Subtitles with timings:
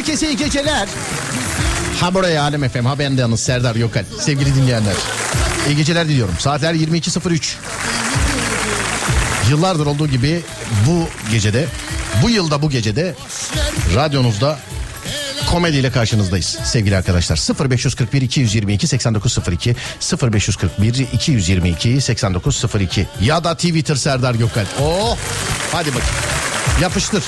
[0.00, 0.88] Herkese iyi geceler.
[2.00, 4.04] Ha buraya Alem FM ha ben de yalnız Serdar Yokal.
[4.20, 4.94] Sevgili dinleyenler.
[5.68, 6.34] İyi geceler diliyorum.
[6.38, 7.54] Saatler 22.03.
[9.50, 10.42] Yıllardır olduğu gibi
[10.86, 11.66] bu gecede,
[12.22, 13.14] bu yılda bu gecede
[13.94, 14.58] radyonuzda
[15.50, 17.68] komediyle karşınızdayız sevgili arkadaşlar.
[17.70, 19.76] 0541 222 8902
[20.22, 24.64] 0541 222 8902 ya da Twitter Serdar Gökal.
[24.82, 25.16] Oh
[25.72, 26.14] hadi bakayım.
[26.80, 27.24] Yapıştır.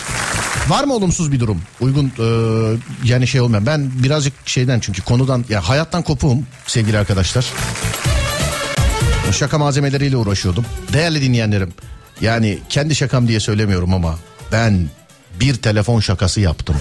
[0.72, 1.62] Var mı olumsuz bir durum?
[1.80, 2.26] Uygun e,
[3.04, 3.66] yani şey olmayan.
[3.66, 7.46] Ben birazcık şeyden çünkü konudan ya hayattan kopuğum sevgili arkadaşlar.
[9.32, 10.66] Şaka malzemeleriyle uğraşıyordum.
[10.92, 11.72] Değerli dinleyenlerim.
[12.20, 14.18] Yani kendi şakam diye söylemiyorum ama
[14.52, 14.88] ben
[15.40, 16.76] bir telefon şakası yaptım.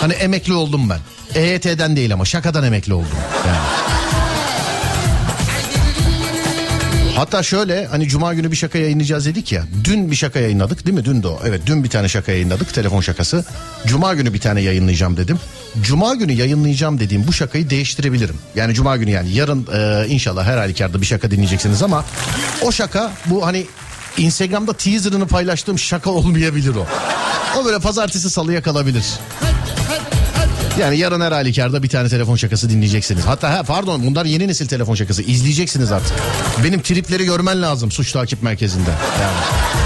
[0.00, 1.00] Hani emekli oldum ben.
[1.34, 3.18] EYT'den değil ama şakadan emekli oldum.
[3.46, 3.79] Yani.
[7.20, 9.64] Hatta şöyle hani cuma günü bir şaka yayınlayacağız dedik ya.
[9.84, 11.04] Dün bir şaka yayınladık değil mi?
[11.04, 11.40] Dün de o.
[11.46, 13.44] Evet dün bir tane şaka yayınladık telefon şakası.
[13.86, 15.38] Cuma günü bir tane yayınlayacağım dedim.
[15.82, 18.36] Cuma günü yayınlayacağım dediğim bu şakayı değiştirebilirim.
[18.54, 22.04] Yani cuma günü yani yarın e, inşallah her halükarda bir şaka dinleyeceksiniz ama
[22.62, 23.66] o şaka bu hani
[24.18, 26.86] Instagram'da teaserını paylaştığım şaka olmayabilir o.
[27.60, 29.04] O böyle pazartesi salıya kalabilir.
[30.78, 33.24] Yani yarın her halükarda bir tane telefon şakası dinleyeceksiniz.
[33.26, 35.22] Hatta ha, pardon bunlar yeni nesil telefon şakası.
[35.22, 36.16] izleyeceksiniz artık.
[36.64, 38.90] Benim tripleri görmen lazım suç takip merkezinde.
[39.22, 39.79] Yani.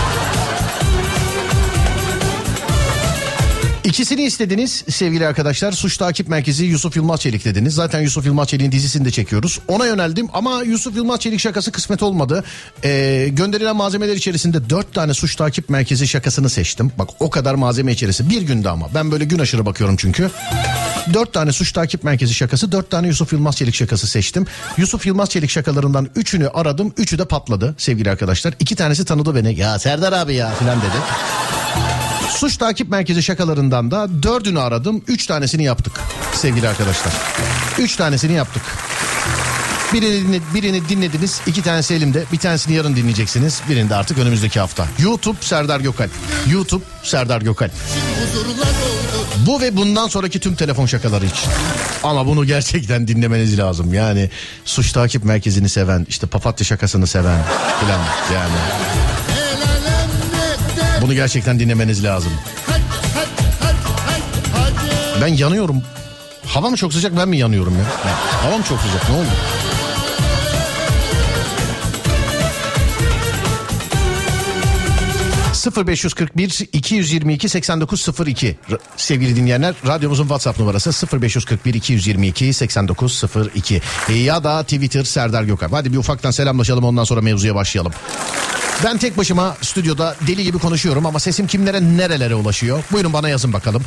[3.94, 5.72] İkisini istediniz sevgili arkadaşlar.
[5.72, 7.74] Suç Takip Merkezi Yusuf Yılmaz Çelik dediniz.
[7.74, 9.60] Zaten Yusuf Yılmaz Çelik'in dizisini de çekiyoruz.
[9.68, 12.44] Ona yöneldim ama Yusuf Yılmaz Çelik şakası kısmet olmadı.
[12.84, 16.92] Ee, gönderilen malzemeler içerisinde dört tane Suç Takip Merkezi şakasını seçtim.
[16.98, 18.30] Bak o kadar malzeme içerisi.
[18.30, 18.88] Bir günde ama.
[18.94, 20.30] Ben böyle gün aşırı bakıyorum çünkü.
[21.14, 24.46] Dört tane Suç Takip Merkezi şakası, dört tane Yusuf Yılmaz Çelik şakası seçtim.
[24.76, 26.92] Yusuf Yılmaz Çelik şakalarından üçünü aradım.
[26.96, 28.54] Üçü de patladı sevgili arkadaşlar.
[28.60, 29.60] İki tanesi tanıdı beni.
[29.60, 30.96] Ya Serdar abi ya filan dedi.
[32.30, 35.02] Suç takip merkezi şakalarından da dördünü aradım.
[35.08, 36.00] Üç tanesini yaptık
[36.34, 37.12] sevgili arkadaşlar.
[37.78, 38.62] Üç tanesini yaptık.
[39.92, 41.40] Birini, birini dinlediniz.
[41.46, 42.24] iki tanesi elimde.
[42.32, 43.60] Bir tanesini yarın dinleyeceksiniz.
[43.68, 44.86] Birini de artık önümüzdeki hafta.
[44.98, 46.08] YouTube Serdar Gökal.
[46.50, 47.68] YouTube Serdar Gökal.
[49.46, 51.50] Bu ve bundan sonraki tüm telefon şakaları için.
[52.02, 53.94] Ama bunu gerçekten dinlemeniz lazım.
[53.94, 54.30] Yani
[54.64, 57.38] suç takip merkezini seven, işte papatya şakasını seven
[57.80, 58.00] filan
[58.34, 58.54] yani.
[61.04, 62.32] Bunu gerçekten dinlemeniz lazım.
[65.20, 65.82] Ben yanıyorum.
[66.46, 67.84] Hava mı çok sıcak ben mi yanıyorum ya?
[68.42, 69.28] hava mı çok sıcak ne oldu?
[75.64, 78.56] ...0541 222 8902
[78.96, 83.82] sevgili dinleyenler radyomuzun WhatsApp numarası 0541 222 8902
[84.14, 85.70] ya da Twitter Serdar Gökhan.
[85.70, 87.92] Hadi bir ufaktan selamlaşalım ondan sonra mevzuya başlayalım.
[88.84, 92.84] Ben tek başıma stüdyoda deli gibi konuşuyorum ama sesim kimlere nerelere ulaşıyor?
[92.92, 93.82] Buyurun bana yazın bakalım.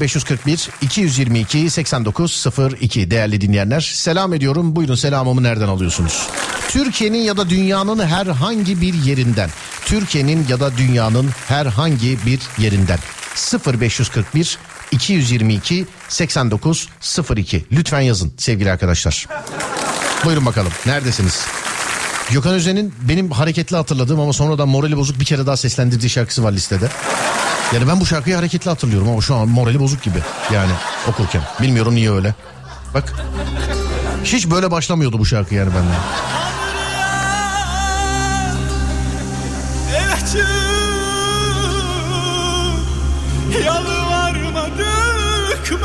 [0.00, 3.80] 0541 222 8902 değerli dinleyenler.
[3.80, 4.76] Selam ediyorum.
[4.76, 6.28] Buyurun selamımı nereden alıyorsunuz?
[6.68, 9.50] Türkiye'nin ya da dünyanın herhangi bir yerinden.
[9.84, 12.98] Türkiye'nin ya da dünyanın herhangi bir yerinden.
[13.80, 14.58] 0541
[14.92, 19.26] 222 8902 lütfen yazın sevgili arkadaşlar.
[20.24, 21.46] Buyurun bakalım neredesiniz?
[22.30, 26.52] Gökhan Özen'in benim hareketli hatırladığım ama sonradan morali bozuk bir kere daha seslendirdiği şarkısı var
[26.52, 26.88] listede.
[27.74, 30.18] Yani ben bu şarkıyı hareketli hatırlıyorum ama şu an morali bozuk gibi
[30.52, 30.72] yani
[31.08, 31.42] okurken.
[31.62, 32.34] Bilmiyorum niye öyle.
[32.94, 33.12] Bak
[34.24, 36.00] hiç böyle başlamıyordu bu şarkı yani benden.
[43.64, 45.78] Yalvarmadık mı?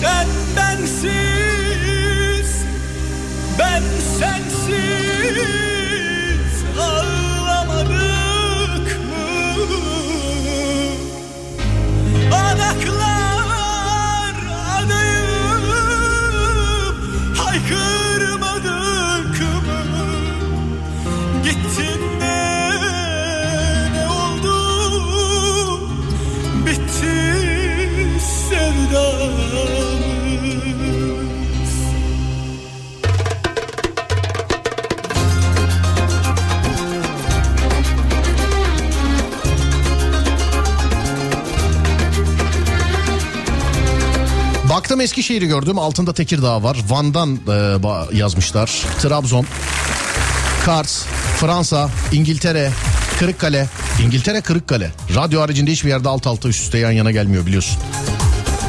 [0.00, 0.26] Sen
[3.58, 3.82] Ben
[4.18, 5.67] sensiz
[44.78, 45.78] Baktım Eskişehir'i gördüm.
[45.78, 46.76] Altında Tekirdağ var.
[46.88, 47.38] Van'dan
[48.12, 48.84] e, yazmışlar.
[49.02, 49.46] Trabzon,
[50.64, 51.02] Kars,
[51.36, 52.70] Fransa, İngiltere,
[53.18, 53.68] Kırıkkale.
[54.02, 54.90] İngiltere Kırıkkale.
[55.14, 57.78] Radyo haricinde hiçbir yerde alt alta üst üste yan yana gelmiyor biliyorsun.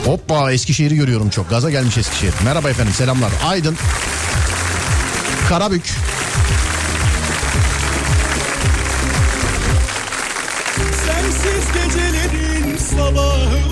[0.05, 1.49] Hoppa Eskişehir'i görüyorum çok.
[1.49, 2.33] Gaza gelmiş Eskişehir.
[2.45, 3.31] Merhaba efendim selamlar.
[3.45, 3.77] Aydın,
[5.49, 5.95] Karabük,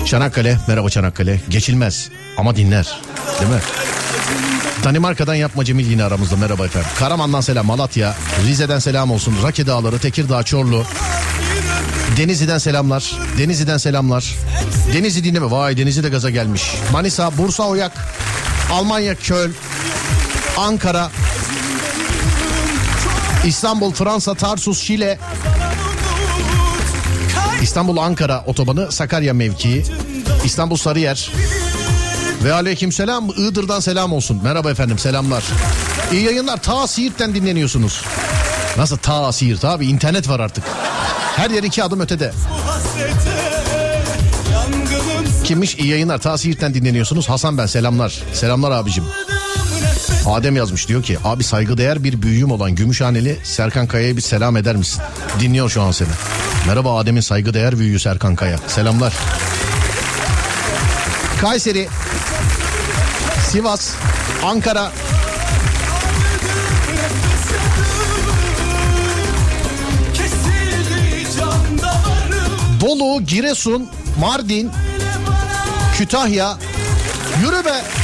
[0.06, 3.00] Çanakkale merhaba Çanakkale geçilmez ama dinler
[3.40, 3.60] değil mi?
[4.84, 6.88] Danimarka'dan yapma Cemil yine aramızda merhaba efendim.
[6.98, 8.14] Karaman'dan selam Malatya,
[8.46, 9.34] Rize'den selam olsun.
[9.42, 10.84] Rake Dağları, Tekirdağ, Çorlu.
[12.16, 13.12] Denizli'den selamlar.
[13.38, 14.34] Denizli'den selamlar.
[14.92, 15.50] Denizli dinleme.
[15.50, 16.74] Vay Denizli de gaza gelmiş.
[16.92, 17.92] Manisa, Bursa Oyak,
[18.72, 19.50] Almanya Köl,
[20.56, 21.10] Ankara,
[23.44, 25.18] İstanbul, Fransa, Tarsus, Şile,
[27.62, 29.84] İstanbul Ankara otobanı Sakarya mevkii.
[30.44, 31.30] İstanbul Sarıyer.
[32.44, 34.40] Ve aleyküm selam Iğdır'dan selam olsun.
[34.42, 35.44] Merhaba efendim selamlar.
[36.12, 38.04] İyi yayınlar ta Siirt'ten dinleniyorsunuz.
[38.76, 40.64] Nasıl ta Siirt abi internet var artık.
[41.36, 42.32] Her yer iki adım ötede.
[45.44, 47.28] Kimmiş iyi yayınlar ta Siirt'ten dinleniyorsunuz.
[47.28, 48.22] Hasan ben selamlar.
[48.32, 49.04] Selamlar abicim.
[50.26, 54.76] Adem yazmış diyor ki abi saygıdeğer bir büyüğüm olan Gümüşhaneli Serkan Kaya'ya bir selam eder
[54.76, 55.02] misin?
[55.40, 56.08] Dinliyor şu an seni.
[56.66, 58.58] Merhaba Adem'in saygıdeğer büyüğü Serkan Kaya.
[58.66, 59.14] Selamlar.
[61.40, 61.88] Kayseri,
[63.50, 63.94] Sivas,
[64.44, 64.92] Ankara,
[72.80, 73.88] Bolu, Giresun,
[74.20, 74.70] Mardin,
[75.98, 76.58] Kütahya.
[77.42, 77.97] Yürü be.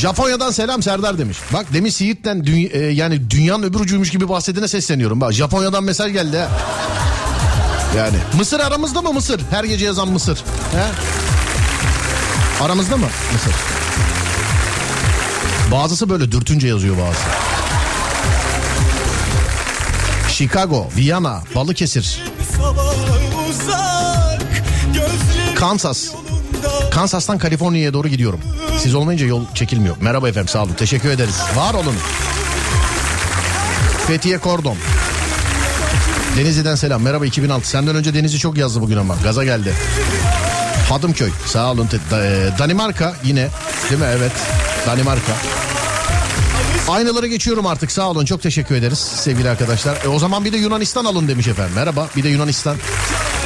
[0.00, 1.38] Japonya'dan selam Serdar demiş.
[1.52, 5.20] Bak demin Siirt'ten dü- e, yani dünyanın öbür ucuymuş gibi bahsedene sesleniyorum.
[5.20, 6.48] Bak Japonya'dan mesaj geldi ha.
[7.96, 9.40] Yani Mısır aramızda mı Mısır?
[9.50, 10.38] Her gece yazan Mısır.
[10.72, 10.84] He?
[12.64, 13.52] Aramızda mı Mısır?
[15.72, 17.18] Bazısı böyle dürtünce yazıyor bazı.
[20.32, 22.22] Chicago, Viyana, Balıkesir,
[25.56, 26.04] Kansas.
[26.96, 28.40] Kansas'tan Kaliforniya'ya doğru gidiyorum.
[28.78, 29.96] Siz olmayınca yol çekilmiyor.
[30.00, 31.40] Merhaba efendim sağ olun teşekkür ederiz.
[31.56, 31.94] Var olun.
[34.06, 34.76] Fethiye Kordon.
[36.36, 37.02] Denizli'den selam.
[37.02, 37.68] Merhaba 2006.
[37.68, 39.14] Senden önce Denizli çok yazdı bugün ama.
[39.24, 39.74] Gaza geldi.
[40.88, 41.30] Hadımköy.
[41.46, 41.88] Sağ olun.
[42.12, 43.48] E, Danimarka yine.
[43.90, 44.06] Değil mi?
[44.18, 44.32] Evet.
[44.86, 45.32] Danimarka.
[46.88, 50.04] Aynaları geçiyorum artık sağ olun çok teşekkür ederiz sevgili arkadaşlar.
[50.04, 51.74] E, o zaman bir de Yunanistan alın demiş efendim.
[51.74, 52.76] Merhaba bir de Yunanistan.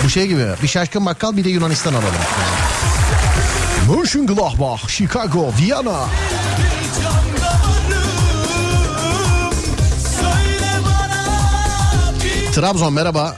[0.05, 2.15] Bu şey gibi bir şaşkın bakkal bir de Yunanistan alalım.
[3.91, 6.09] Mönchengladbach, Chicago, Viyana.
[12.55, 13.37] Trabzon merhaba.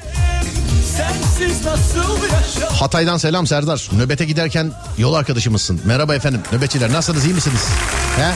[2.81, 3.89] Hatay'dan selam Serdar.
[3.93, 5.81] Nöbete giderken yol arkadaşımızsın.
[5.85, 6.41] Merhaba efendim.
[6.53, 7.69] Nöbetçiler nasılsınız iyi misiniz?
[8.17, 8.33] He?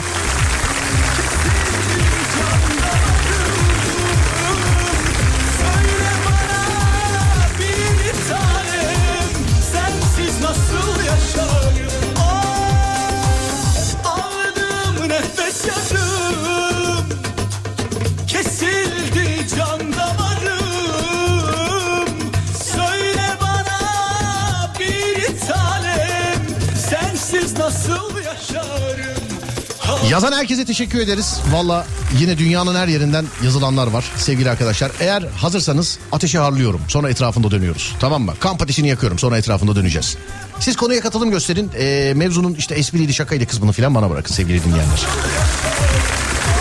[30.09, 31.39] Yazan herkese teşekkür ederiz.
[31.51, 31.85] Valla
[32.19, 34.91] yine dünyanın her yerinden yazılanlar var sevgili arkadaşlar.
[34.99, 36.81] Eğer hazırsanız ateşi harlıyorum.
[36.87, 37.95] Sonra etrafında dönüyoruz.
[37.99, 38.33] Tamam mı?
[38.39, 39.19] Kamp ateşini yakıyorum.
[39.19, 40.17] Sonra etrafında döneceğiz.
[40.59, 41.71] Siz konuya katılım gösterin.
[41.79, 45.05] E, mevzunun işte espriydi şakaydı kısmını falan bana bırakın sevgili dinleyenler.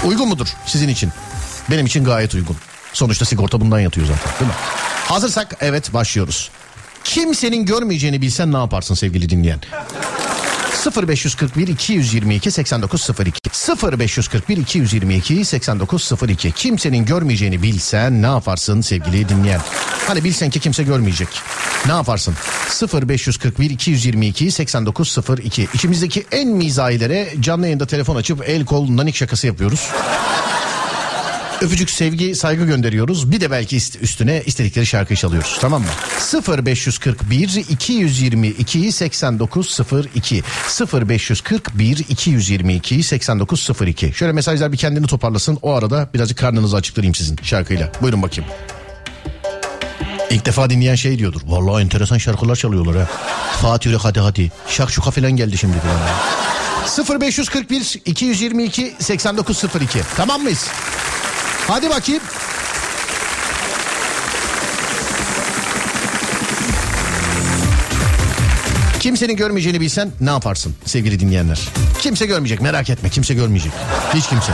[0.05, 1.11] Uygun mudur sizin için?
[1.71, 2.57] Benim için gayet uygun.
[2.93, 4.57] Sonuçta sigorta bundan yatıyor zaten değil mi?
[5.09, 6.51] Hazırsak evet başlıyoruz.
[7.05, 9.61] Kimsenin görmeyeceğini bilsen ne yaparsın sevgili dinleyen?
[10.91, 13.41] 0541 222 8902
[13.93, 19.61] 0541 222 8902 kimsenin görmeyeceğini bilsen ne yaparsın sevgili dinleyen?
[20.07, 21.29] Hani bilsen ki kimse görmeyecek.
[21.87, 22.35] Ne yaparsın?
[23.09, 29.91] 0541 222 8902 İçimizdeki en mizahilere canlı yayında telefon açıp el kol nanik şakası yapıyoruz.
[31.61, 33.33] Öpücük, sevgi, saygı gönderiyoruz.
[33.33, 35.59] Bir de belki üstüne istedikleri şarkıyı çalıyoruz.
[35.61, 35.89] Tamam mı?
[36.67, 40.43] 0541 222 8902
[40.93, 45.59] 0541 222 8902 Şöyle mesajlar bir kendini toparlasın.
[45.63, 47.93] O arada birazcık karnınızı açıklayayım sizin şarkıyla.
[48.03, 48.51] Buyurun bakayım.
[50.31, 51.41] İlk defa dinleyen şey diyordur.
[51.47, 53.09] Vallahi enteresan şarkılar çalıyorlar ha.
[53.63, 54.53] Fatih Yürek hadi hadi.
[54.69, 57.21] Şakşuka falan geldi şimdi falan.
[57.21, 60.67] 0541 222 8902 Tamam mıyız?
[61.69, 62.23] Hadi bakayım.
[69.01, 71.61] Kimsenin görmeyeceğini bilsen ne yaparsın sevgili dinleyenler?
[72.01, 73.73] Kimse görmeyecek merak etme kimse görmeyecek.
[74.15, 74.53] Hiç kimse.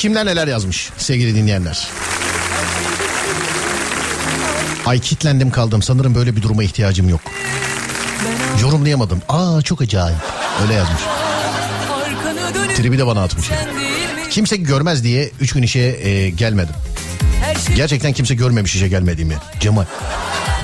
[0.00, 1.88] Kimler neler yazmış sevgili dinleyenler.
[4.86, 7.20] Ay kitlendim kaldım sanırım böyle bir duruma ihtiyacım yok.
[8.62, 9.22] Yorumlayamadım.
[9.28, 10.18] Aa çok acayip.
[10.62, 11.00] Öyle yazmış.
[12.76, 13.46] Tribi de bana atmış.
[14.30, 16.74] Kimse görmez diye 3 gün işe e, gelmedim.
[17.76, 19.36] Gerçekten kimse görmemiş işe gelmediğimi.
[19.60, 19.84] Cemal.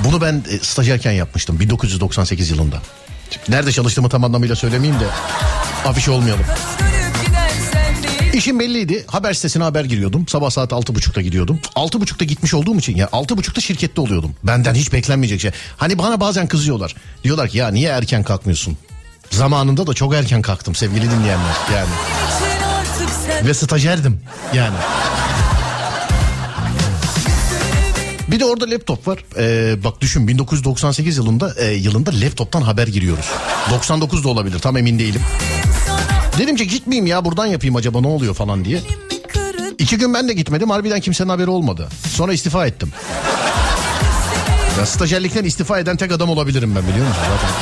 [0.05, 2.83] Bunu ben e, stajyerken yapmıştım 1998 yılında.
[3.49, 5.07] Nerede çalıştığımı tam anlamıyla söylemeyeyim de
[5.85, 6.47] afiş olmayalım.
[8.37, 9.05] İşim belliydi.
[9.07, 10.29] Haber sitesine haber giriyordum.
[10.29, 11.61] Sabah saat altı buçukta gidiyordum.
[11.75, 14.35] Altı buçukta gitmiş olduğum için ya altı buçukta şirkette oluyordum.
[14.45, 15.51] Benden hiç beklenmeyecek şey.
[15.77, 16.95] Hani bana bazen kızıyorlar.
[17.25, 18.77] Diyorlar ki ya niye erken kalkmıyorsun?
[19.31, 21.89] Zamanında da çok erken kalktım sevgili dinleyenler yani.
[23.47, 24.21] Ve stajyerdim
[24.55, 24.77] yani.
[28.29, 29.25] Bir de orada laptop var.
[29.39, 33.27] Ee, bak düşün 1998 yılında e, yılında laptoptan haber giriyoruz.
[33.71, 35.21] 99 da olabilir tam emin değilim.
[36.39, 38.81] Dedim ki gitmeyeyim ya buradan yapayım acaba ne oluyor falan diye.
[39.79, 41.89] İki gün ben de gitmedim harbiden kimsenin haberi olmadı.
[42.09, 42.93] Sonra istifa ettim.
[44.79, 47.55] Ya stajyerlikten istifa eden tek adam olabilirim ben biliyor musun zaten.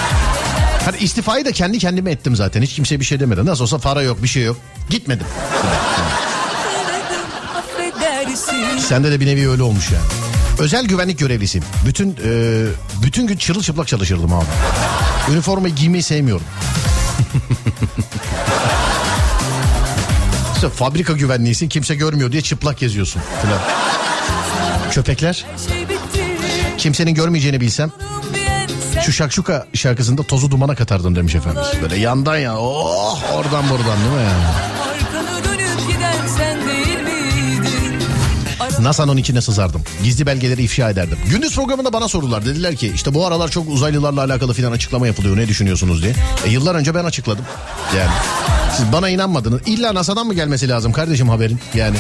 [0.85, 2.63] Hani istifayı da kendi kendime ettim zaten.
[2.63, 3.47] Hiç kimse bir şey demedi.
[3.47, 4.57] Nasıl olsa para yok bir şey yok.
[4.91, 5.27] Gitmedim.
[8.89, 10.05] Sende de bir nevi öyle olmuş yani.
[10.59, 11.67] Özel güvenlik görevlisiyim.
[11.87, 12.65] Bütün e,
[13.03, 14.45] bütün gün çırılçıplak çalışırdım abi.
[15.33, 16.47] Üniformayı giymeyi sevmiyorum.
[20.55, 23.61] işte fabrika güvenliğisin kimse görmüyor diye çıplak geziyorsun falan.
[24.91, 25.47] Köpekler
[26.79, 27.93] kimsenin görmeyeceğini bilsem
[29.03, 31.69] şu şakşuka şarkısında tozu dumana katardım demiş efendimiz.
[31.83, 34.74] Böyle yandan ya oh oradan buradan değil mi yani?
[38.81, 39.83] NASA'nın içine sızardım.
[40.05, 41.19] Gizli belgeleri ifşa ederdim.
[41.31, 42.45] Gündüz programında bana sordular.
[42.47, 45.37] Dediler ki işte bu aralar çok uzaylılarla alakalı filan açıklama yapılıyor.
[45.37, 46.15] Ne düşünüyorsunuz diye.
[46.47, 47.45] E, yıllar önce ben açıkladım.
[47.97, 48.11] Yani
[48.77, 49.61] siz bana inanmadınız.
[49.67, 51.61] İlla NASA'dan mı gelmesi lazım kardeşim haberin?
[51.75, 51.97] Yani.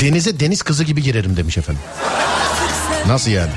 [0.00, 1.82] Denize deniz kızı gibi girerim demiş efendim.
[3.06, 3.50] Nasıl yani?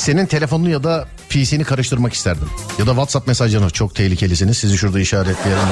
[0.00, 2.48] Senin telefonunu ya da PC'ni karıştırmak isterdim.
[2.78, 4.58] Ya da WhatsApp mesajlarını çok tehlikelisiniz.
[4.58, 5.62] Sizi şurada işaretleyelim.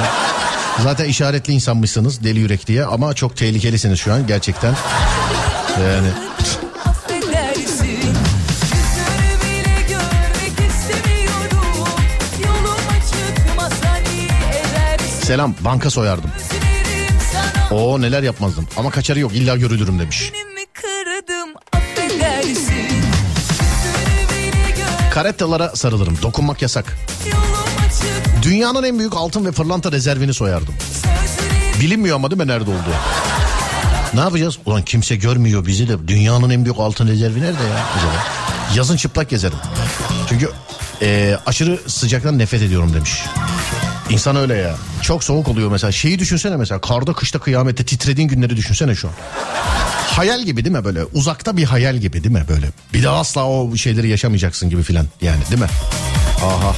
[0.82, 4.74] Zaten işaretli insanmışsınız deli yürek diye ama çok tehlikelisiniz şu an gerçekten.
[5.80, 6.08] Yani
[15.22, 16.30] selam banka soyardım.
[17.70, 20.32] Oo neler yapmazdım ama kaçarı yok illa görülürüm demiş.
[20.34, 20.57] Benim
[25.18, 26.98] Karettalara sarılırım dokunmak yasak.
[28.42, 30.74] Dünyanın en büyük altın ve pırlanta rezervini soyardım.
[31.80, 32.94] Bilinmiyor ama değil mi nerede olduğu?
[34.14, 34.58] Ne yapacağız?
[34.66, 36.08] Ulan kimse görmüyor bizi de.
[36.08, 37.86] Dünyanın en büyük altın rezervi nerede ya?
[38.74, 39.58] Yazın çıplak gezerim.
[40.28, 40.50] Çünkü
[41.02, 43.22] e, aşırı sıcaktan nefret ediyorum demiş.
[44.10, 44.74] İnsan öyle ya.
[45.02, 45.92] Çok soğuk oluyor mesela.
[45.92, 46.80] Şeyi düşünsene mesela.
[46.80, 49.14] Karda kışta kıyamette titrediğin günleri düşünsene şu an.
[50.18, 51.04] Hayal gibi değil mi böyle?
[51.04, 52.66] Uzakta bir hayal gibi değil mi böyle?
[52.92, 55.68] Bir daha asla o şeyleri yaşamayacaksın gibi filan yani değil mi?
[56.44, 56.74] Aha.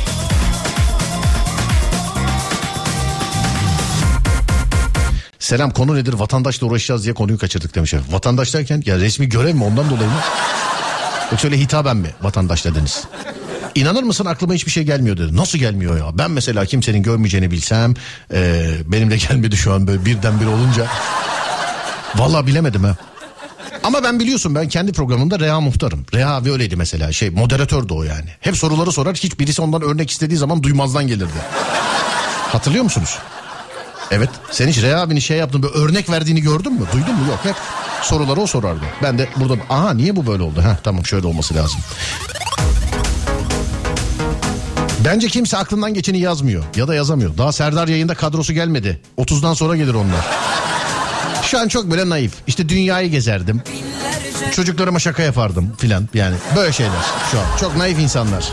[5.38, 6.12] Selam konu nedir?
[6.12, 7.94] Vatandaşla uğraşacağız diye konuyu kaçırdık demiş.
[8.11, 10.20] Vatandaş derken ya resmi görev mi ondan dolayı mı?
[11.33, 13.05] Yoksa öyle hitaben mi vatandaş dediniz?
[13.74, 15.37] İnanır mısın aklıma hiçbir şey gelmiyor dedi.
[15.37, 16.18] Nasıl gelmiyor ya?
[16.18, 17.94] Ben mesela kimsenin görmeyeceğini bilsem
[18.35, 20.87] e, benim de gelmedi şu an böyle birdenbire olunca.
[22.16, 22.96] Vallahi bilemedim ha.
[23.85, 26.06] Ama ben biliyorsun ben kendi programımda Reha Muhtarım.
[26.14, 28.30] Reha abi öyleydi mesela şey moderatördü o yani.
[28.40, 31.33] Hep soruları sorar hiç birisi ondan örnek istediği zaman duymazdan gelirdi.
[32.52, 33.18] Hatırlıyor musunuz?
[34.11, 34.30] Evet.
[34.50, 36.87] Sen hiç Reha abinin şey yaptın böyle örnek verdiğini gördün mü?
[36.92, 37.28] Duydun mu?
[37.28, 37.38] Yok.
[37.42, 37.56] Hep
[38.02, 38.85] soruları o sorardı.
[39.02, 40.62] Ben de burada aha niye bu böyle oldu?
[40.62, 41.80] Heh, tamam şöyle olması lazım.
[45.04, 47.38] Bence kimse aklından geçeni yazmıyor ya da yazamıyor.
[47.38, 49.00] Daha Serdar yayında kadrosu gelmedi.
[49.18, 50.26] 30'dan sonra gelir onlar.
[51.50, 52.32] Şu an çok böyle naif.
[52.46, 53.62] İşte dünyayı gezerdim.
[54.52, 56.36] Çocuklarıma şaka yapardım filan yani.
[56.56, 56.92] Böyle şeyler
[57.32, 57.44] şu an.
[57.60, 58.52] Çok naif insanlar.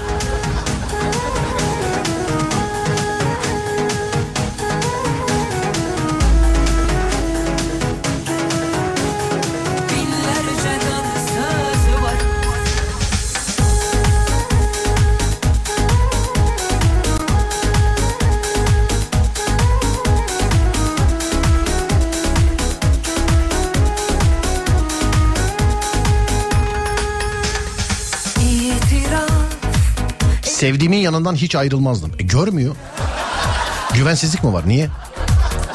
[30.68, 32.12] Sevdiğimin yanından hiç ayrılmazdım.
[32.20, 32.76] E, görmüyor.
[33.94, 34.64] Güvensizlik mi var?
[34.68, 34.90] Niye?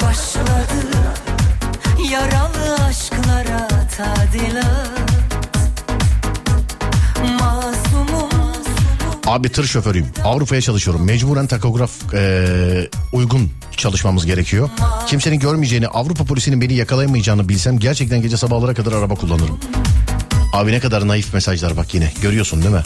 [0.01, 0.87] başladı
[2.11, 4.89] Yaralı aşklara tadilat
[9.25, 10.07] Abi tır şoförüyüm.
[10.23, 11.05] Avrupa'ya çalışıyorum.
[11.05, 14.69] Mecburen takograf eee, uygun çalışmamız gerekiyor.
[15.07, 19.59] Kimsenin görmeyeceğini, Avrupa polisinin beni yakalayamayacağını bilsem gerçekten gece sabahlara kadar araba kullanırım.
[20.53, 22.11] Abi ne kadar naif mesajlar bak yine.
[22.21, 22.81] Görüyorsun değil mi?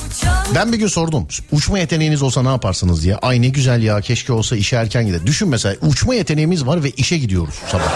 [0.55, 1.27] Ben bir gün sordum.
[1.51, 3.15] Uçma yeteneğiniz olsa ne yaparsınız diye.
[3.15, 5.27] Ay ne güzel ya keşke olsa işe erken gider.
[5.27, 7.93] Düşün mesela uçma yeteneğimiz var ve işe gidiyoruz sabah.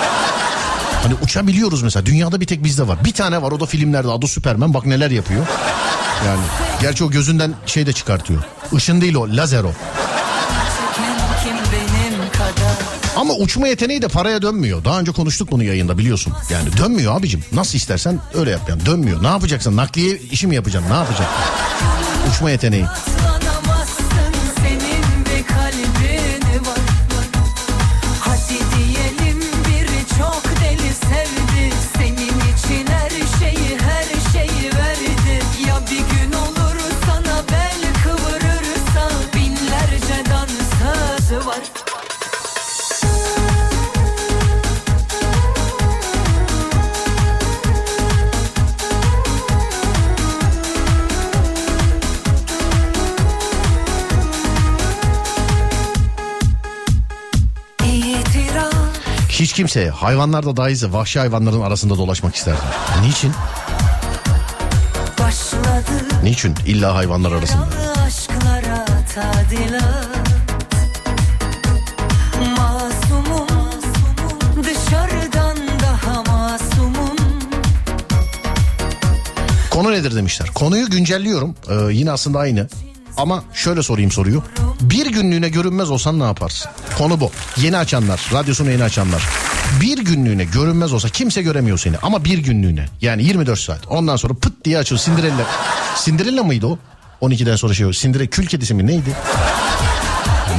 [1.04, 2.06] Hani uçabiliyoruz mesela.
[2.06, 3.06] Dünyada bir tek bizde var.
[3.06, 4.74] Bir tane var o da filmlerde adı Süpermen.
[4.74, 5.46] Bak neler yapıyor.
[6.26, 6.42] Yani
[6.82, 8.44] gerçi o gözünden şey de çıkartıyor.
[8.78, 9.72] Işın değil o lazer o.
[13.22, 14.86] Ama uçma yeteneği de paraya dönmüyor.
[14.86, 16.34] Daha önce konuştuk bunu yayında biliyorsun.
[16.52, 17.44] Yani dönmüyor abicim.
[17.54, 18.86] Nasıl istersen öyle yap yani.
[18.86, 19.24] Dönmüyor.
[19.24, 19.78] Ne yapacaksın?
[19.78, 20.90] Nakliye işi mi yapacaksın?
[20.92, 21.36] Ne yapacaksın?
[22.32, 22.86] Uçma yeteneği.
[59.52, 62.64] Hiç kimse hayvanlar da dahilse vahşi hayvanların arasında dolaşmak isterdim.
[63.02, 63.32] Niçin?
[65.20, 66.56] başladı Niçin?
[66.66, 67.68] İlla hayvanlar arasında.
[68.06, 68.86] Aşklara
[69.16, 70.08] tadilat
[79.72, 80.50] Konu nedir demişler.
[80.56, 81.56] Konuyu güncelliyorum.
[81.70, 82.68] Ee, yine aslında aynı.
[83.18, 84.44] Ama şöyle sorayım soruyu.
[84.82, 86.72] Bir günlüğüne görünmez olsan ne yaparsın?
[87.02, 87.32] Konu bu.
[87.58, 89.24] Yeni açanlar, radyosunu yeni açanlar.
[89.82, 92.86] Bir günlüğüne görünmez olsa kimse göremiyor seni ama bir günlüğüne.
[93.02, 93.88] Yani 24 saat.
[93.88, 95.02] Ondan sonra pıt diye açıyor.
[95.06, 95.46] Cinderella.
[96.06, 96.78] Cinderella mıydı o?
[97.22, 97.92] 12'den sonra şey o.
[97.92, 99.16] Cinderella kül kedisi mi neydi?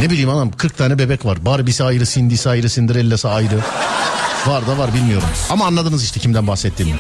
[0.01, 1.45] Ne bileyim anam 40 tane bebek var.
[1.45, 3.59] Barbie'si ayrı, Cindy'si ayrı, Cinderella'sı ayrı.
[4.47, 5.29] Var da var bilmiyorum.
[5.51, 6.99] Ama anladınız işte kimden bahsettiğimi.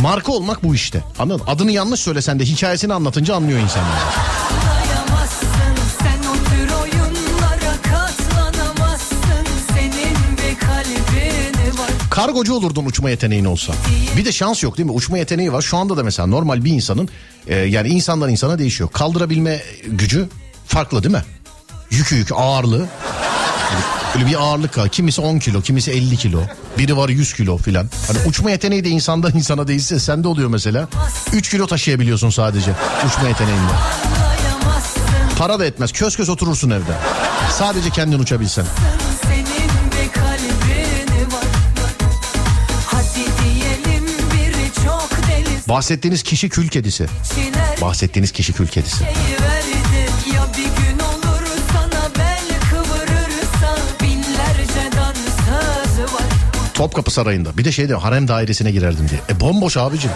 [0.00, 1.04] Marka olmak bu işte.
[1.18, 1.44] Anladın?
[1.46, 3.98] Adını yanlış söylesen de hikayesini anlatınca anlıyor insanlar.
[12.14, 13.72] Kargocu olurdun uçma yeteneğin olsa.
[14.16, 14.92] Bir de şans yok değil mi?
[14.92, 15.62] Uçma yeteneği var.
[15.62, 17.08] Şu anda da mesela normal bir insanın
[17.46, 18.90] e, yani insandan insana değişiyor.
[18.92, 20.28] Kaldırabilme gücü
[20.66, 21.22] farklı değil mi?
[21.90, 22.86] Yükü yükü ağırlığı.
[24.14, 24.88] Böyle bir ağırlık var.
[24.88, 26.40] Kimisi 10 kilo, kimisi 50 kilo.
[26.78, 27.88] Biri var 100 kilo filan.
[28.06, 30.88] Hani uçma yeteneği de insandan insana değişse sende oluyor mesela.
[31.32, 32.72] 3 kilo taşıyabiliyorsun sadece
[33.06, 33.72] uçma yeteneğinde.
[35.38, 35.92] Para da etmez.
[35.92, 36.92] Köz köz oturursun evde.
[37.58, 38.64] Sadece kendin uçabilsen.
[45.68, 47.06] Bahsettiğiniz kişi kül kedisi.
[47.80, 49.04] Bahsettiğiniz kişi kül kedisi.
[56.74, 57.56] Topkapı Sarayı'nda.
[57.58, 59.20] Bir de şeyde harem dairesine girerdim diye.
[59.28, 60.10] E bomboş abicim.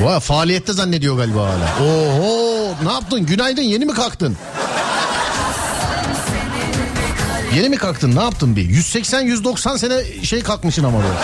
[0.00, 1.88] Vay faaliyette zannediyor galiba hala.
[1.88, 3.26] Oho ne yaptın?
[3.26, 4.36] Günaydın yeni mi kalktın?
[7.54, 8.16] Yeni mi kalktın?
[8.16, 8.70] Ne yaptın bir?
[8.70, 11.14] 180-190 sene şey kalkmışsın ama böyle.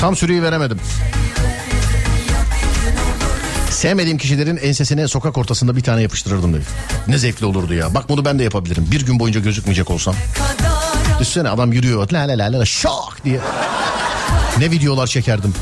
[0.00, 0.78] Tam süreyi veremedim.
[3.70, 6.64] Sevmediğim kişilerin ensesine sokak ortasında bir tane yapıştırırdım dedi.
[7.08, 7.94] Ne zevkli olurdu ya.
[7.94, 8.88] Bak bunu ben de yapabilirim.
[8.90, 10.14] Bir gün boyunca gözükmeyecek olsam.
[10.34, 12.10] kadar Düşünsene adam yürüyor.
[12.12, 13.40] La la la la şak diye.
[14.58, 15.54] Ne videolar çekerdim.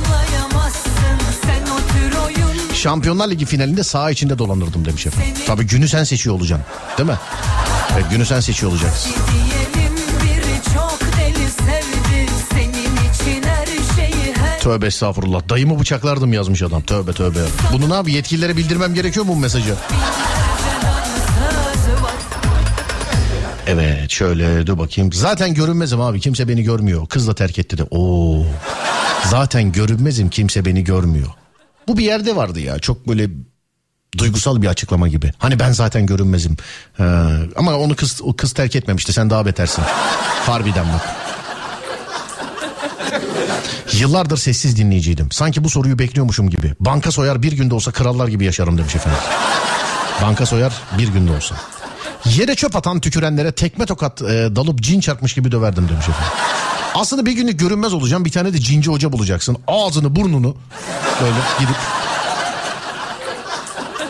[2.75, 5.35] Şampiyonlar Ligi finalinde saha içinde dolanırdım demiş efendim.
[5.47, 6.67] Tabii günü sen seçiyor olacaksın.
[6.99, 7.17] Değil mi?
[7.95, 9.13] Evet, günü sen seçiyor olacaksın.
[14.67, 15.49] Tövbe estağfurullah.
[15.49, 16.83] Dayımı bıçaklardım yazmış adam.
[16.83, 17.39] Tövbe tövbe.
[17.73, 19.75] Bunu ne abi yetkililere bildirmem gerekiyor mu bu mesajı?
[23.67, 25.13] Evet şöyle dur bakayım.
[25.13, 27.07] Zaten görünmezim abi kimse beni görmüyor.
[27.07, 27.83] Kız da terk etti de.
[27.91, 28.45] Oo.
[29.25, 31.29] Zaten görünmezim kimse beni görmüyor.
[31.89, 33.31] Bu bir yerde vardı ya çok böyle
[34.19, 35.33] duygusal bir açıklama gibi.
[35.39, 36.57] Hani ben zaten görünmezim.
[37.01, 37.05] Ee,
[37.57, 39.13] ama onu kız o kız terk etmemişti.
[39.13, 39.83] Sen daha betersin.
[40.47, 41.17] Harbiden bak.
[44.01, 45.31] Yıllardır sessiz dinleyiciydim.
[45.33, 46.75] Sanki bu soruyu bekliyormuşum gibi.
[46.81, 49.21] Banka soyar bir günde olsa krallar gibi yaşarım demiş efendim.
[50.23, 51.55] Banka soyar bir günde olsa.
[52.25, 56.33] Yere çöp atan tükürenlere tekme tokat e, dalıp cin çarpmış gibi döverdim demiş efendim.
[56.95, 59.57] Aslında bir günlük görünmez olacağım bir tane de cinci hoca bulacaksın.
[59.67, 60.57] Ağzını burnunu
[61.23, 61.77] böyle gidip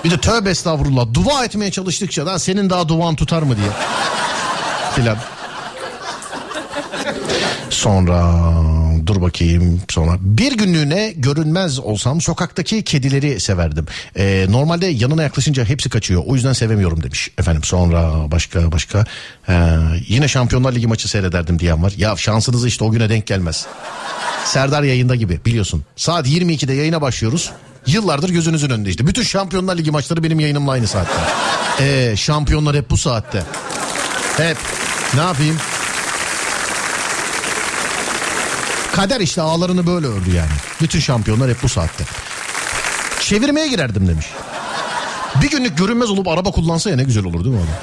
[0.05, 3.71] Bir de tövbe estağfurullah dua etmeye çalıştıkça da senin daha duan tutar mı diye.
[4.95, 5.17] Filan.
[7.71, 8.35] Sonra
[9.07, 13.87] dur bakayım sonra bir günlüğüne görünmez olsam sokaktaki kedileri severdim.
[14.17, 17.65] Ee, normalde yanına yaklaşınca hepsi kaçıyor o yüzden sevemiyorum demiş efendim.
[17.65, 19.05] Sonra başka başka
[19.49, 19.77] ee,
[20.09, 21.93] yine Şampiyonlar Ligi maçı seyrederdim diyen var.
[21.97, 23.67] Ya şansınız işte o güne denk gelmez.
[24.45, 25.85] Serdar yayında gibi biliyorsun.
[25.97, 27.53] Saat 22'de yayına başlıyoruz.
[27.87, 29.07] Yıllardır gözünüzün önünde işte.
[29.07, 31.21] Bütün Şampiyonlar Ligi maçları benim yayınımla aynı saatte.
[31.81, 33.43] Ee, şampiyonlar hep bu saatte.
[34.37, 34.57] Hep.
[35.15, 35.57] Ne yapayım?
[38.97, 40.51] Kader işte ağlarını böyle ördü yani.
[40.81, 42.05] Bütün şampiyonlar hep bu saatte.
[43.21, 44.27] Çevirmeye girerdim demiş.
[45.43, 47.75] Bir günlük görünmez olup araba kullansa ya ne güzel olur değil mi adam?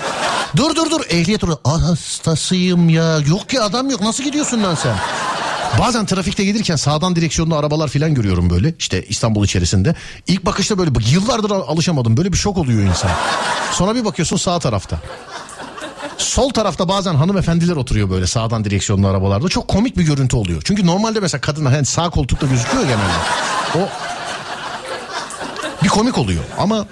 [0.56, 1.58] Dur dur dur ehliyet olur.
[1.66, 3.20] Aa, hastasıyım ya.
[3.20, 4.02] Yok ki adam yok.
[4.02, 4.96] Nasıl gidiyorsun lan sen?
[5.80, 9.96] Bazen trafikte gelirken sağdan direksiyonlu arabalar falan görüyorum böyle işte İstanbul içerisinde.
[10.28, 13.12] İlk bakışta böyle yıllardır alışamadım böyle bir şok oluyor insan.
[13.72, 15.00] Sonra bir bakıyorsun sağ tarafta.
[16.24, 19.50] Sol tarafta bazen hanımefendiler oturuyor böyle sağdan direksiyonlu arabalarda.
[19.50, 20.62] Çok komik bir görüntü oluyor.
[20.66, 23.14] Çünkü normalde mesela kadın hani sağ koltukta gözüküyor genelde.
[23.76, 23.80] O
[25.84, 26.86] bir komik oluyor ama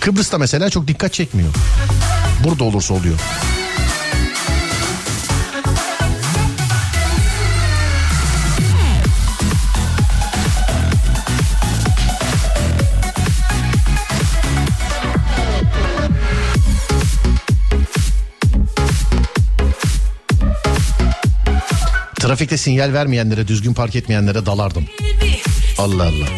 [0.00, 1.54] Kıbrıs'ta mesela çok dikkat çekmiyor.
[2.44, 3.18] Burada olursa oluyor.
[22.30, 24.84] Trafikte sinyal vermeyenlere, düzgün park etmeyenlere dalardım.
[25.78, 26.28] Allah Allah.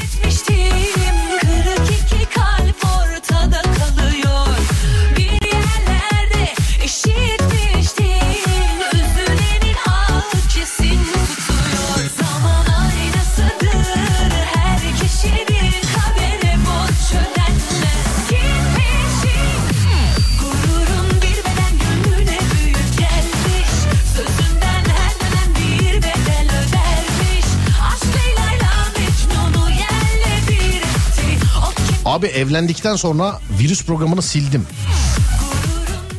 [32.22, 34.66] Abi evlendikten sonra virüs programını sildim.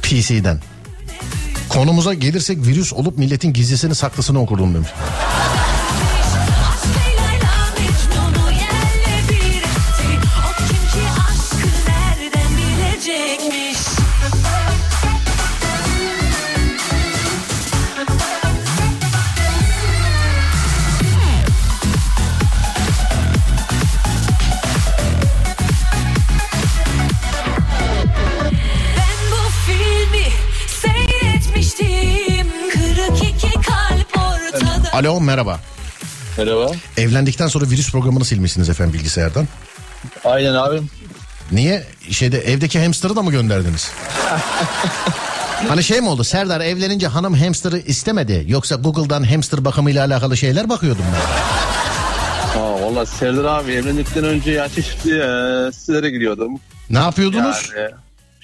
[0.02, 0.60] PC'den.
[1.70, 4.90] Konumuza gelirsek virüs olup milletin gizlisini saklısını okurdum demiş.
[35.04, 35.60] Alo merhaba.
[36.38, 36.72] Merhaba.
[36.98, 39.48] Evlendikten sonra virüs programını silmişsiniz efendim bilgisayardan.
[40.26, 40.90] Aynen abim.
[41.52, 41.84] Niye?
[42.10, 43.92] Şeyde evdeki hamster'ı da mı gönderdiniz?
[45.68, 46.24] hani şey mi oldu?
[46.24, 48.46] Serdar evlenince hanım hamster'ı istemedi.
[48.48, 52.60] Yoksa Google'dan hamster bakımıyla alakalı şeyler bakıyordum ben.
[52.60, 56.60] Aa, valla Serdar abi evlendikten önce ya çeşitli e, sitelere giriyordum.
[56.90, 57.72] Ne yapıyordunuz?
[57.78, 57.92] Yani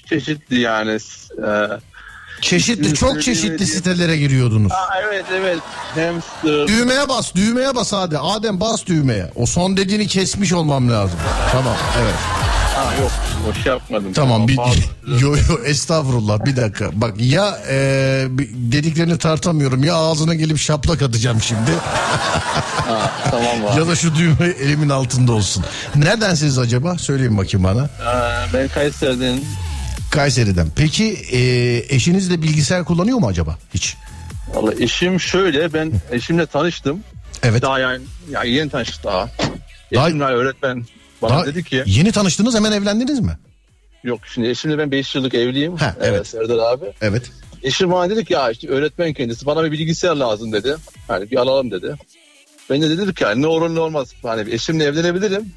[0.08, 0.98] çeşitli yani.
[1.46, 1.50] E,
[2.42, 4.72] çeşitli, çok çeşitli sitelere giriyordunuz.
[4.72, 5.58] aa, evet evet.
[5.94, 6.68] Hamster.
[6.68, 8.18] Düğmeye bas, düğmeye bas hadi.
[8.18, 9.30] Adem bas düğmeye.
[9.36, 11.18] O son dediğini kesmiş olmam lazım.
[11.52, 12.14] Tamam, evet.
[12.78, 13.10] Aa, yok
[13.50, 14.12] o şey yapmadım.
[14.12, 14.74] Tamam bir pardon.
[15.20, 16.90] yo yo estağfurullah bir dakika.
[16.92, 21.70] Bak ya e, bir- dediklerini tartamıyorum ya ağzına gelip şaplak atacağım şimdi.
[22.86, 23.80] Ha, tamam abi.
[23.80, 25.64] ya da şu düğme elimin altında olsun.
[25.94, 26.98] Neredensiniz acaba?
[26.98, 27.82] Söyleyin bakayım bana.
[27.84, 29.40] Ee, ben Kayseri'den
[30.10, 30.66] Kayseri'den.
[30.76, 31.38] Peki e,
[31.94, 33.58] eşiniz de bilgisayar kullanıyor mu acaba?
[33.74, 33.96] Hiç.
[34.54, 37.00] Valla eşim şöyle ben eşimle tanıştım.
[37.42, 37.62] Evet.
[37.62, 39.28] Daha yani ya yeni tanıştık daha.
[39.94, 40.84] Daha- Eşimle öğretmen
[41.22, 43.38] bana Daha dedi ki Yeni tanıştınız hemen evlendiniz mi?
[44.04, 45.76] yok şimdi eşimle ben 5 yıllık evliyim.
[45.76, 46.26] Ha, evet.
[46.26, 46.84] Serdar abi.
[47.00, 47.30] Evet.
[47.62, 50.76] Eşim bana dedi ki ya işte öğretmen kendisi bana bir bilgisayar lazım dedi.
[51.08, 51.94] Hani bir alalım dedi.
[52.70, 54.08] Ben de dedim ki yani ne olur ne olmaz.
[54.22, 55.52] Hani eşimle evlenebilirim.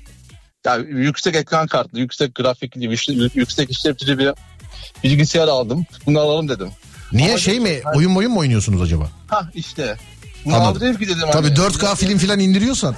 [0.65, 2.85] Ya yüksek ekran kartlı, yüksek grafikli,
[3.35, 4.31] yüksek, işlemcili bir
[5.03, 5.85] bilgisayar aldım.
[6.05, 6.69] Bunu alalım dedim.
[7.13, 9.09] Niye Ama şey mi gerçekten- oyun oyun mu oynuyorsunuz acaba?
[9.27, 9.95] Ha işte.
[10.45, 10.97] Bunu Anladım.
[10.97, 11.19] ki dedim.
[11.31, 11.55] Tabii hani.
[11.55, 12.95] 4K film filan indiriyorsan.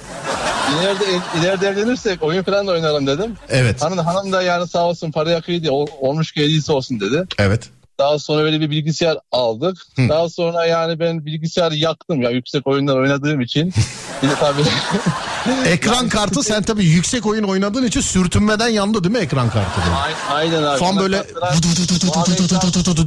[0.80, 1.04] İleride,
[1.40, 3.34] ileride evlenirsek oyun falan da oynarım dedim.
[3.48, 3.82] Evet.
[3.82, 5.70] Hanım, hanım da yani sağ olsun paraya kıydı.
[5.70, 7.24] Ol, olmuş ki hediyesi olsun dedi.
[7.38, 7.68] Evet.
[7.98, 9.76] Daha sonra öyle bir bilgisayar aldık.
[9.96, 10.08] Hı.
[10.08, 13.74] Daha sonra yani ben bilgisayarı yaktım ya yüksek oyunlar oynadığım için.
[14.22, 14.62] Bir de tabii
[15.68, 19.80] Ekran kartı sen tabii yüksek oyun oynadığın için sürtünmeden yandı değil mi ekran kartı?
[19.84, 19.96] böyle?
[19.96, 20.78] Ay- aynen abi.
[20.78, 21.24] Fan böyle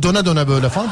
[0.04, 0.88] döne döne böyle fan.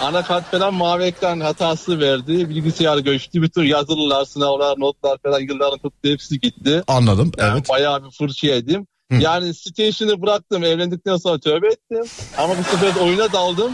[0.00, 2.48] Anakart falan mavi ekran hatası verdi.
[2.48, 3.42] Bilgisayar göçtü.
[3.42, 6.82] Bütün yazılılar, sınavlar, notlar falan yılların tuttu hepsi gitti.
[6.88, 7.32] Anladım.
[7.38, 7.68] Yani Evet.
[7.68, 8.86] Bayağı bir fırça yedim.
[9.20, 12.04] Yani station'ı bıraktım evlendikten sonra tövbe ettim.
[12.38, 13.72] Ama bu sefer de oyuna daldım.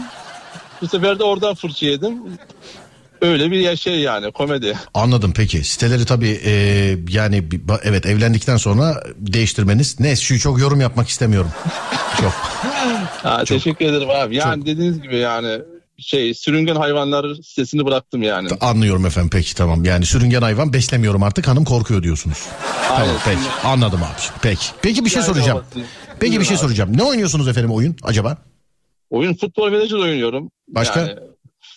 [0.81, 2.23] Bu sefer de oradan fırça yedim.
[3.21, 4.77] Öyle bir şey yani komedi.
[4.93, 5.63] Anladım peki.
[5.63, 6.51] Siteleri tabii e,
[7.09, 7.43] yani
[7.83, 9.99] evet evlendikten sonra değiştirmeniz.
[9.99, 11.51] Ne şu çok yorum yapmak istemiyorum.
[12.21, 12.31] Çok.
[13.23, 14.35] Ha, teşekkür ederim abi.
[14.35, 15.59] Yani dediğiniz gibi yani
[16.01, 18.49] şey sürüngen hayvanlar sitesini bıraktım yani.
[18.61, 19.85] Anlıyorum efendim peki tamam.
[19.85, 22.47] Yani sürüngen hayvan beslemiyorum artık hanım korkuyor diyorsunuz.
[22.87, 23.15] Tamam Aynen.
[23.25, 24.39] peki anladım abi.
[24.41, 24.65] Peki.
[24.81, 25.63] Peki bir şey Yani soracağım.
[26.19, 26.61] Peki bir şey abi.
[26.61, 26.97] soracağım.
[26.97, 28.37] Ne oynuyorsunuz efendim oyun acaba?
[29.09, 30.51] Oyun futbol menajer oynuyorum.
[30.67, 30.99] Başka?
[30.99, 31.15] Yani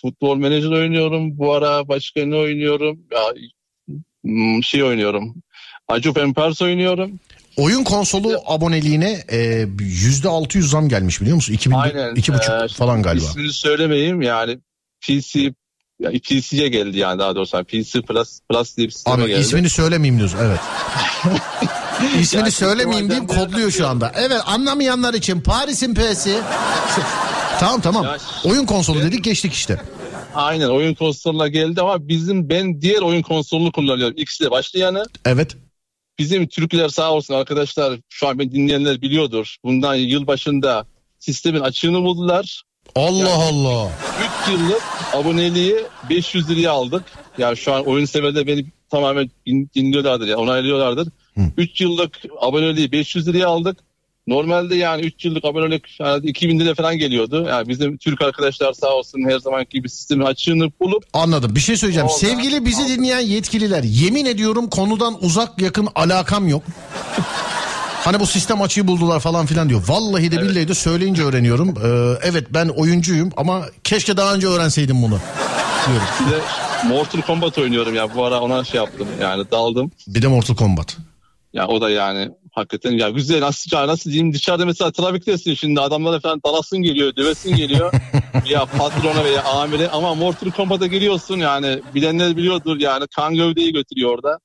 [0.01, 1.37] futbol menajer oynuyorum.
[1.37, 2.99] Bu ara başka ne oynuyorum?
[3.11, 3.19] Ya,
[4.23, 5.35] hmm, şey oynuyorum.
[5.87, 7.19] Age of Empires oynuyorum.
[7.57, 11.53] Oyun konsolu aboneliğine e, yüzde 600 zam gelmiş biliyor musun?
[11.53, 12.15] 2000, Aynen.
[12.15, 13.25] iki buçuk Ee, falan galiba.
[13.25, 14.59] İsmini söylemeyeyim yani
[15.01, 15.53] PC
[15.99, 19.39] ya PC'ye geldi yani daha doğrusu Yani PC Plus Plus diye bir Abi geldi.
[19.39, 20.59] ismini söylemeyeyim diyorsun evet.
[22.21, 24.11] ismini Ya, söylemeyeyim diyeyim kodluyor şu anda.
[24.15, 26.35] Evet anlamayanlar için Paris'in P'si.
[27.59, 28.03] tamam tamam.
[28.05, 29.81] Ya, Oyun konsolu dedik geçtik işte.
[30.35, 34.17] Aynen oyun konsoluna geldi ama bizim ben diğer oyun konsolunu kullanıyorum.
[34.17, 35.05] X'le başlayanı.
[35.25, 35.55] Evet.
[36.19, 39.55] Bizim Türkler sağ olsun arkadaşlar şu an beni dinleyenler biliyordur.
[39.63, 40.85] Bundan yıl başında
[41.19, 42.63] sistemin açığını buldular.
[42.95, 43.91] Allah Allah.
[44.47, 44.81] 3 yıllık
[45.13, 45.75] aboneliği
[46.09, 47.03] 500 liraya aldık.
[47.37, 51.07] Yani şu an oyun severler beni tamamen din- dinliyorlardır ya onaylıyorlardır.
[51.57, 53.77] 3 yıllık aboneliği 500 liraya aldık.
[54.27, 57.45] Normalde yani 3 yıllık abonelik yani 2000 lira falan geliyordu.
[57.49, 61.55] Yani bizim Türk arkadaşlar sağ olsun her zamanki gibi sistemin açığını bulup Anladım.
[61.55, 62.07] Bir şey söyleyeceğim.
[62.07, 62.95] Oradan Sevgili bizi aldım.
[62.97, 66.63] dinleyen yetkililer yemin ediyorum konudan uzak yakın alakam yok.
[68.03, 69.83] Hani bu sistem açığı buldular falan filan diyor.
[69.87, 71.69] Vallahi de billahi de söyleyince öğreniyorum.
[71.69, 75.19] Ee, evet ben oyuncuyum ama keşke daha önce öğrenseydim bunu.
[75.87, 76.07] Diyorum.
[76.27, 76.39] bir de
[76.95, 79.91] Mortal Kombat oynuyorum ya bu ara ona şey yaptım yani daldım.
[80.07, 80.97] Bir de Mortal Kombat.
[81.53, 85.81] Ya o da yani hakikaten ya güzel nasıl ya nasıl diyeyim dışarıda mesela trafiktesin şimdi
[85.81, 87.93] adamlara falan dalasın geliyor dövesin geliyor
[88.45, 94.09] ya patrona veya amire ama Mortal Kombat'a giriyorsun yani bilenler biliyordur yani kan gövdeyi götürüyor
[94.09, 94.39] orada.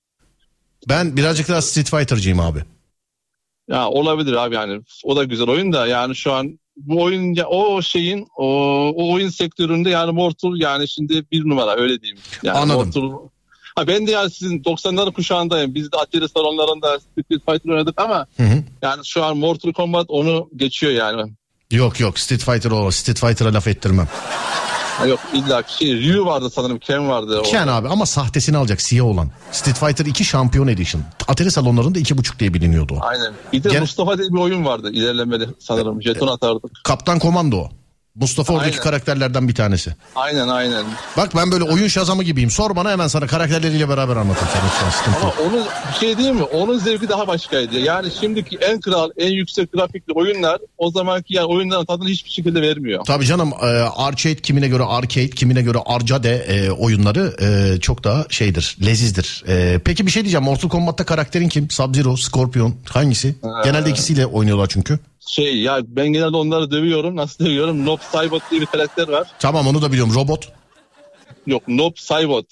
[0.89, 2.59] Ben birazcık daha Street Fighter'cıyım abi.
[3.69, 7.47] Ya olabilir abi yani o da güzel oyun da yani şu an bu oyun ya
[7.47, 8.47] o şeyin o,
[8.97, 12.19] o oyun sektöründe yani Mortal yani şimdi bir numara öyle diyeyim.
[12.43, 12.85] Yani Anladım.
[12.85, 13.29] Mortal,
[13.79, 15.75] ha ben de yani sizin 90'ların kuşağındayım.
[15.75, 18.63] Biz de Atari salonlarında Street Fighter oynadık ama Hı hı.
[18.83, 21.33] yani şu an Mortal Kombat onu geçiyor yani.
[21.71, 22.95] Yok yok Street Fighter olmaz.
[22.95, 24.09] Street Fighter'a laf ettirmem.
[24.99, 27.39] Ha yok illa şey Ryu vardı sanırım Ken vardı.
[27.41, 27.43] o.
[27.43, 29.31] Ken abi ama sahtesini alacak siyah olan.
[29.53, 31.03] Street Fighter 2 Şampiyon Edition.
[31.29, 32.99] Atari salonlarında 2.5 diye biliniyordu o.
[33.07, 33.33] Aynen.
[33.53, 36.03] Bir de Gene- Mustafa diye bir oyun vardı ilerlemeli sanırım.
[36.03, 36.71] Jeton atardık.
[36.85, 37.69] Kaptan Komando o.
[38.21, 38.83] Mustafa oradaki Aynen.
[38.83, 39.95] karakterlerden bir tanesi.
[40.15, 40.85] Aynen aynen.
[41.17, 42.51] Bak ben böyle oyun şazamı gibiyim.
[42.51, 44.17] Sor bana hemen sana karakterleriyle beraber
[44.93, 45.65] sıkıntı Ama onun
[46.01, 46.43] şey değil mi?
[46.43, 47.79] Onun zevki daha başkaydı.
[47.79, 52.63] Yani şimdiki en kral, en yüksek grafikli oyunlar o zamanki yani oyunların tadını hiçbir şekilde
[52.63, 53.05] vermiyor.
[53.05, 53.67] Tabii canım e,
[53.97, 59.45] arcade kimine göre arcade kimine göre arcade e, oyunları e, çok daha şeydir lezizdir.
[59.49, 61.67] E, peki bir şey diyeceğim Mortal Kombat'ta karakterin kim?
[61.67, 63.35] Sub-Zero, Scorpion hangisi?
[63.65, 64.99] Genelde ikisiyle oynuyorlar çünkü.
[65.29, 67.17] Şey ya ben genelde onları dövüyorum.
[67.17, 67.87] Nasıl dövüyorum?
[67.87, 69.29] Nob Saibot diye bir karakter var.
[69.39, 70.53] Tamam onu da biliyorum robot.
[71.47, 72.47] Yok Nob Saibot.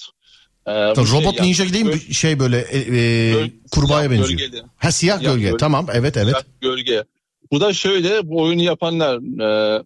[0.66, 1.90] Ee, Tabii, şey robot ya, ninja değil mi?
[1.92, 4.28] göl- Şey böyle e, e, kurbağaya benziyor.
[4.38, 4.62] gölgeli.
[4.76, 5.44] Ha siyah Siyah gölge.
[5.44, 5.56] gölge.
[5.56, 6.28] Tamam evet evet.
[6.28, 7.04] Siyah Gölge.
[7.52, 9.16] Bu da şöyle bu oyunu yapanlar
[9.78, 9.82] e,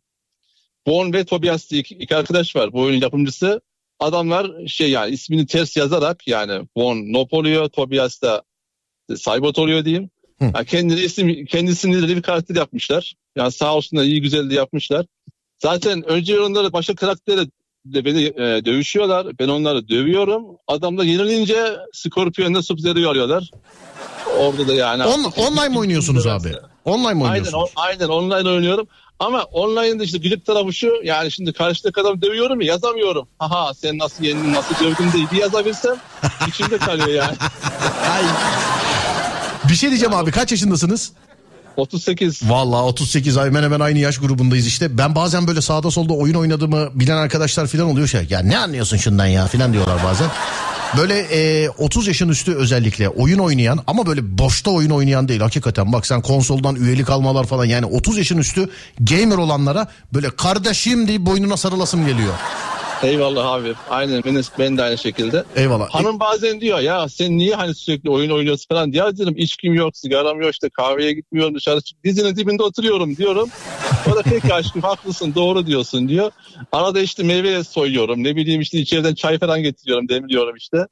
[0.87, 3.61] Bon ve Tobias diye iki, iki arkadaş var bu oyunun yapımcısı.
[3.99, 8.43] Adamlar şey yani ismini ters yazarak yani Bon Nop oluyor Tobias da
[9.17, 10.11] Saibot oluyor diyeyim.
[10.41, 13.15] Yani kendine isim kendisini de bir karakter yapmışlar.
[13.37, 15.07] Yani sağ olsunlar iyi güzel de yapmışlar.
[15.59, 17.47] Zaten önce onları başka karakterle
[17.85, 19.27] de beni e, dövüşüyorlar.
[19.39, 20.45] Ben onları dövüyorum.
[20.69, 23.51] Adamlar yenilince Scorpion'da Sub-Zero'yu alıyorlar.
[24.39, 25.05] Orada da yani.
[25.05, 26.53] On, online mi oynuyorsunuz abi?
[26.85, 27.55] Online mi Aynen, oynuyorsunuz?
[27.77, 28.87] o- aynen online oynuyorum.
[29.19, 33.29] Ama online'da işte gıcık tarafı şu yani şimdi karşıdaki adam dövüyorum ya yazamıyorum.
[33.39, 35.97] Haha sen nasıl yendin nasıl dövdün diye bir yazabilsem
[36.49, 37.37] içimde kalıyor yani.
[39.69, 41.13] Bir şey diyeceğim abi kaç yaşındasınız?
[41.77, 44.99] 38 Vallahi 38 ay hemen hemen aynı yaş grubundayız işte.
[44.99, 48.27] Ben bazen böyle sağda solda oyun oynadığımı bilen arkadaşlar falan oluyor şey.
[48.31, 50.29] Ya ne anlıyorsun şundan ya falan diyorlar bazen.
[50.97, 55.93] Böyle e, 30 yaşın üstü özellikle oyun oynayan ama böyle boşta oyun oynayan değil hakikaten.
[55.93, 61.27] Bak sen konsoldan üyelik almalar falan yani 30 yaşın üstü gamer olanlara böyle kardeşim deyip
[61.27, 62.35] boynuna sarılasım geliyor.
[63.03, 63.75] Eyvallah abi.
[63.91, 65.45] Aynen ben, ben de aynı şekilde.
[65.57, 65.91] Eyvallah.
[65.91, 69.97] Hanım bazen diyor ya sen niye hani sürekli oyun oynuyorsun falan diye dedim içkim yok
[69.97, 73.49] sigaram yok işte kahveye gitmiyorum dışarı dizinin dibinde oturuyorum diyorum.
[74.13, 76.31] O da peki aşkım haklısın doğru diyorsun diyor.
[76.73, 80.87] Arada işte meyve soyuyorum ne bileyim işte içeriden çay falan getiriyorum demliyorum işte.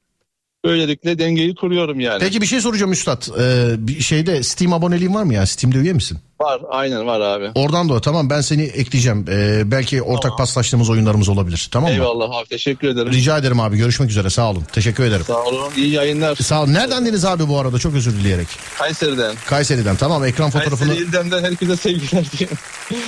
[0.64, 2.18] Böylelikle dengeyi kuruyorum yani.
[2.20, 3.22] Peki bir şey soracağım Üstad.
[3.40, 5.46] Ee, bir şeyde Steam aboneliğin var mı ya?
[5.46, 6.18] Steam'de üye misin?
[6.40, 7.50] Var aynen var abi.
[7.54, 9.24] Oradan da tamam ben seni ekleyeceğim.
[9.28, 11.68] Ee, belki ortak paslaştığımız oyunlarımız olabilir.
[11.72, 11.94] Tamam mı?
[11.94, 13.12] Eyvallah abi teşekkür ederim.
[13.12, 13.76] Rica ederim abi.
[13.76, 14.30] Görüşmek üzere.
[14.30, 14.64] Sağ olun.
[14.72, 15.24] Teşekkür ederim.
[15.26, 16.36] Sağ olun iyi yayınlar.
[16.36, 16.74] Sağ olun.
[16.74, 17.78] Nereden deniz abi bu arada?
[17.78, 18.48] Çok özür dileyerek.
[18.78, 19.34] Kayseri'den.
[19.46, 19.96] Kayseri'den.
[19.96, 20.88] Tamam ekran fotoğrafını.
[20.88, 22.58] Kayseri İldem'den herkese sevgiler diyeyim.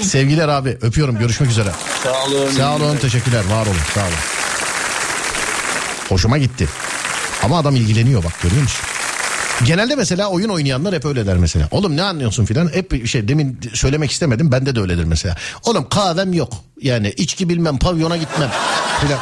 [0.03, 0.79] Sevgiler abi.
[0.81, 1.19] Öpüyorum.
[1.19, 1.71] Görüşmek üzere.
[2.05, 2.51] Sağ olun.
[2.51, 2.97] Sağ olun.
[2.97, 3.43] Teşekkürler.
[3.51, 3.77] Var olun.
[3.95, 4.15] Sağ olun.
[6.09, 6.69] Hoşuma gitti.
[7.43, 8.85] Ama adam ilgileniyor bak görüyor musun?
[9.65, 11.69] Genelde mesela oyun oynayanlar hep öyle der mesela.
[11.71, 12.71] Oğlum ne anlıyorsun filan.
[12.75, 14.53] Hep şey demin söylemek istemedim.
[14.53, 15.37] Bende de öyledir mesela.
[15.63, 16.53] Oğlum kahvem yok.
[16.83, 18.51] Yani içki bilmem pavyona gitmem
[19.01, 19.19] filan.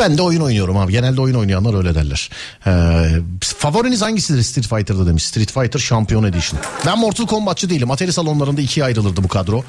[0.00, 0.92] Ben de oyun oynuyorum abi.
[0.92, 2.30] Genelde oyun oynayanlar öyle derler.
[2.66, 2.70] Ee,
[3.40, 5.24] favoriniz hangisidir Street Fighter'da demiş.
[5.26, 6.60] Street Fighter Champion Edition.
[6.86, 7.90] Ben Mortal Kombat'çı değilim.
[7.90, 9.64] Atari salonlarında ikiye ayrılırdı bu kadro.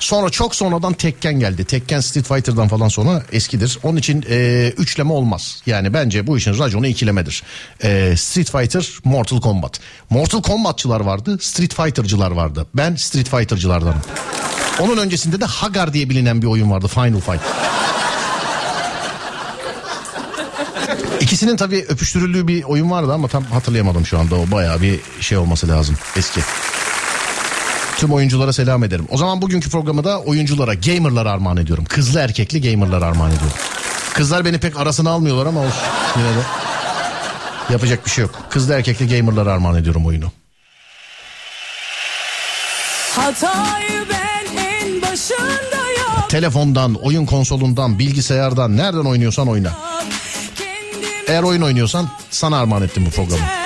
[0.00, 1.64] Sonra çok sonradan Tekken geldi.
[1.64, 3.78] Tekken Street Fighter'dan falan sonra eskidir.
[3.82, 5.62] Onun için e, üçleme olmaz.
[5.66, 7.42] Yani bence bu işin raconu ikilemedir.
[7.82, 9.80] E, Street Fighter, Mortal Kombat.
[10.10, 12.66] Mortal Kombat'çılar vardı, Street Fighter'cılar vardı.
[12.74, 14.02] Ben Street Fighter'cılardanım.
[14.80, 17.40] Onun öncesinde de Hagar diye bilinen bir oyun vardı, Final Fight.
[21.20, 24.34] İkisinin tabii öpüştürüldüğü bir oyun vardı ama tam hatırlayamadım şu anda.
[24.34, 25.96] O bayağı bir şey olması lazım.
[26.16, 26.40] Eski.
[27.98, 29.06] Tüm oyunculara selam ederim.
[29.10, 31.84] O zaman bugünkü programı da oyunculara, gamerlara armağan ediyorum.
[31.84, 33.56] Kızlı erkekli gamerlara armağan ediyorum.
[34.14, 35.82] Kızlar beni pek arasına almıyorlar ama olsun.
[36.16, 36.42] Yine de
[37.72, 38.34] yapacak bir şey yok.
[38.50, 40.32] Kızlı erkekli gamerlara armağan ediyorum oyunu.
[43.16, 46.28] Hatayı ben en başında yaptım.
[46.28, 49.72] Telefondan, oyun konsolundan, bilgisayardan nereden oynuyorsan oyna.
[51.28, 53.57] Eğer oyun oynuyorsan sana armağan ettim bu programı.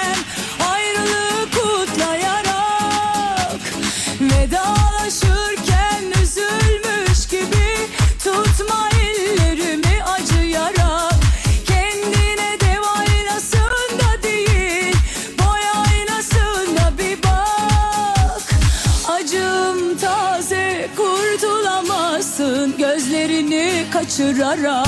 [24.12, 24.86] Kaçırarak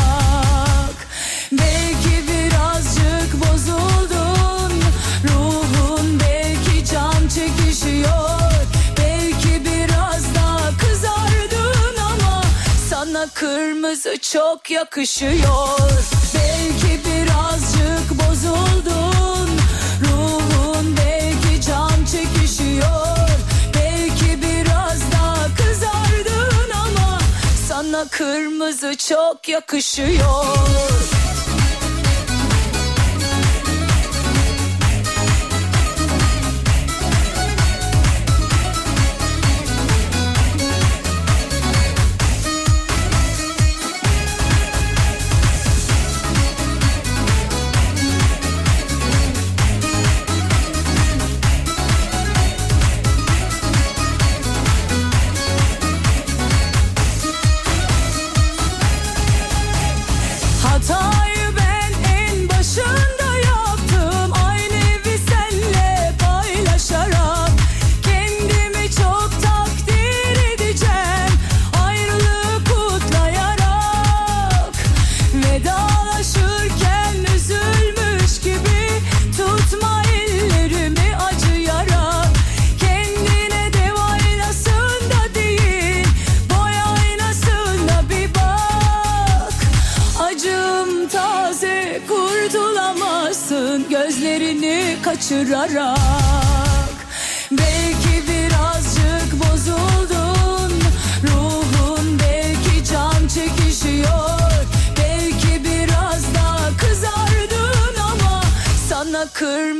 [1.52, 4.72] Belki birazcık bozuldun
[5.28, 8.40] Ruhun belki can çekişiyor.
[8.98, 12.42] Belki biraz daha kızardın ama
[12.90, 15.78] Sana kırmızı çok yakışıyor.
[16.34, 19.50] Belki birazcık bozuldun
[20.02, 23.28] Ruhun belki can çekişiyor.
[23.74, 27.18] Belki biraz daha kızardın ama
[27.68, 30.24] Sana kırmızı 消極主よ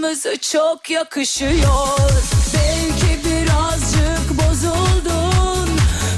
[0.05, 1.99] kırmızı çok yakışıyor.
[2.55, 5.69] Belki birazcık bozuldun.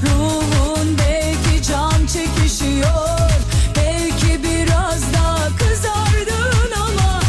[0.02, 3.30] Ruhun belki can çekişiyor.
[3.76, 7.20] Belki biraz daha kızardın ama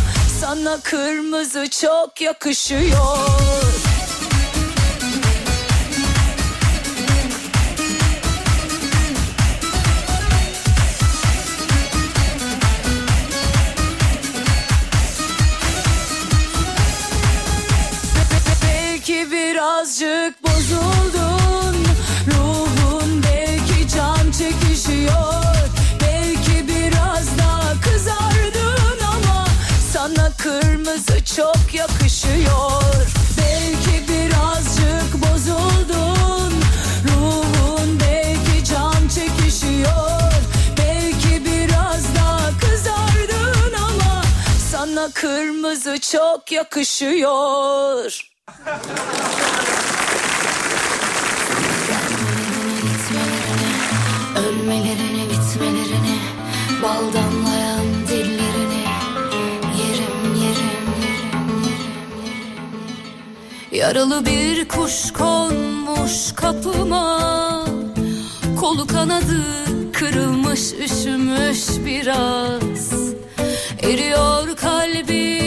[0.42, 3.18] Sana kırmızı çok yakışıyor
[19.58, 21.76] birazcık bozuldun
[22.28, 25.44] Ruhun belki can çekişiyor.
[26.02, 29.46] Belki biraz daha kızardın ama
[29.94, 32.84] Sana kırmızı çok yakışıyor.
[33.38, 36.54] Belki birazcık bozuldun
[37.08, 40.34] Ruhun belki can çekişiyor.
[40.78, 43.74] Belki biraz daha kızardın
[45.14, 48.37] kırmızı çok yakışıyor.
[54.38, 56.18] Ölmelerini bitmelerini
[56.84, 58.84] Bal damlayan dillerini
[59.78, 60.88] Yerim yerim.
[63.72, 67.66] Yaralı bir kuş konmuş kapıma
[68.60, 69.44] Kolu kanadı
[69.94, 72.92] kırılmış üşümüş biraz.
[73.82, 75.47] Eriyor kalbim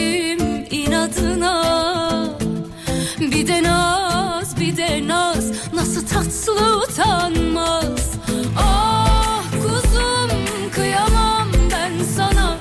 [6.31, 8.11] Tatlı utanmaz.
[8.57, 10.29] Ah kuzum
[10.71, 12.57] kıyamam ben sana.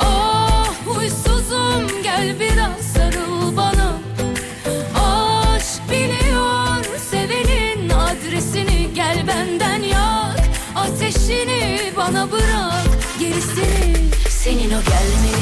[0.00, 3.98] Ah huysuzum gel biraz sarıl bana.
[4.94, 8.94] Aşk biliyor sevenin adresini.
[8.94, 10.40] Gel benden yak
[10.76, 12.88] ateşini bana bırak.
[13.18, 15.37] Gerisini Senin o gelmelerini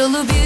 [0.00, 0.39] Yaralı bir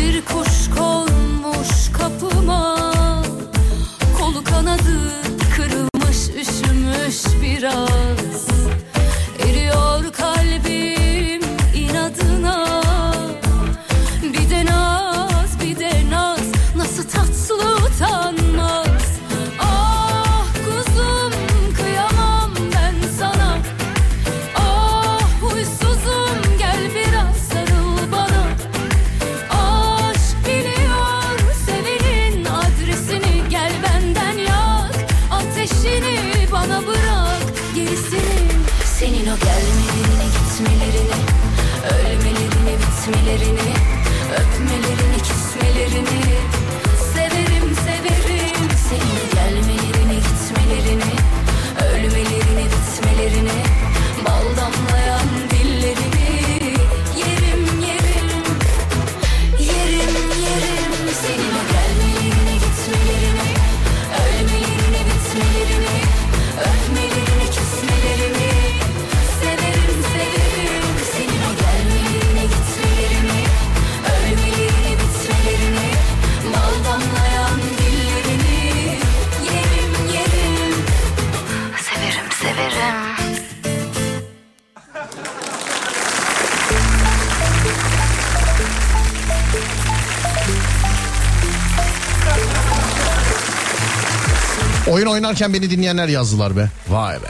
[95.15, 96.69] oynarken beni dinleyenler yazdılar be.
[96.89, 97.27] Vay be.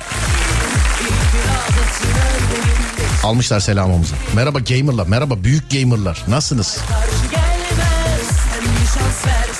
[3.23, 4.15] Almışlar selamımızı.
[4.35, 6.25] Merhaba gamerlar, merhaba büyük gamerlar.
[6.29, 6.79] Nasılsınız?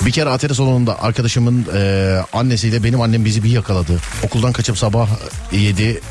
[0.05, 3.99] Bir kere Atari salonunda arkadaşımın e, annesiyle benim annem bizi bir yakaladı.
[4.23, 5.09] Okuldan kaçıp sabah
[5.51, 6.01] 7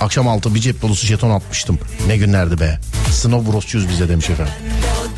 [0.00, 1.78] akşam 6 bir cep dolusu jeton atmıştım.
[2.06, 2.78] Ne günlerdi be.
[3.10, 4.54] Snow Bros'cuyuz bize demiş efendim.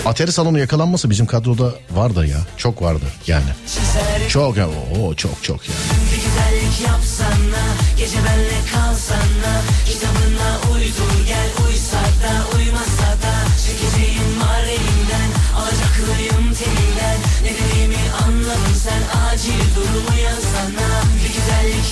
[0.06, 2.38] Atari salonu yakalanması bizim kadroda vardı ya.
[2.56, 3.44] Çok vardı yani.
[4.28, 4.68] Çok ya.
[4.68, 5.60] Oo, çok çok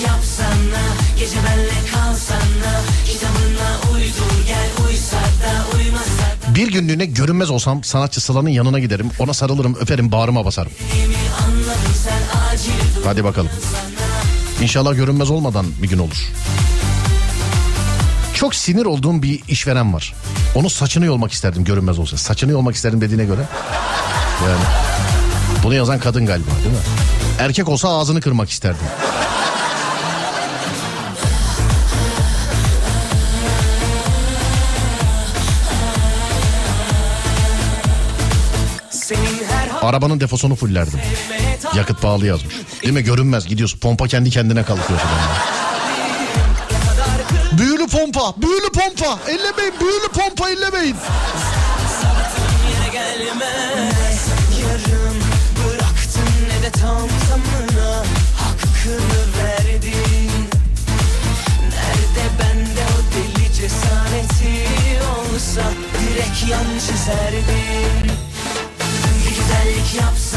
[0.07, 0.85] yapsana
[1.19, 2.75] Gece benle kalsana
[3.07, 6.24] Kitabına uydur gel Uysa da uymasa
[6.55, 9.11] Bir günlüğüne görünmez olsam sanatçı Sıla'nın yanına giderim.
[9.19, 10.73] Ona sarılırım, öperim, bağrıma basarım.
[13.05, 13.51] Hadi bakalım.
[14.63, 16.31] İnşallah görünmez olmadan bir gün olur.
[18.35, 20.15] Çok sinir olduğum bir işveren var.
[20.55, 22.17] Onu saçını yolmak isterdim görünmez olsa.
[22.17, 23.41] Saçını yolmak isterdim dediğine göre.
[24.49, 24.63] Yani
[25.65, 26.83] bunu yazan kadın galiba değil mi?
[27.39, 28.87] Erkek olsa ağzını kırmak isterdim.
[39.85, 41.01] Arabanın defosunu fullerdim.
[41.75, 42.55] Yakıt pahalı yazmış.
[42.83, 45.19] Değil mi görünmez gidiyorsun pompa kendi kendine kalkıyor falan.
[47.59, 49.19] büyülü pompa, büyülü pompa.
[49.29, 50.97] Ellemeyin, büyülü pompa ellemeyin.
[63.65, 64.69] cesareti
[65.03, 65.63] olsa
[66.01, 68.34] direkt yan çizerdim
[69.65, 70.35] yere gelmez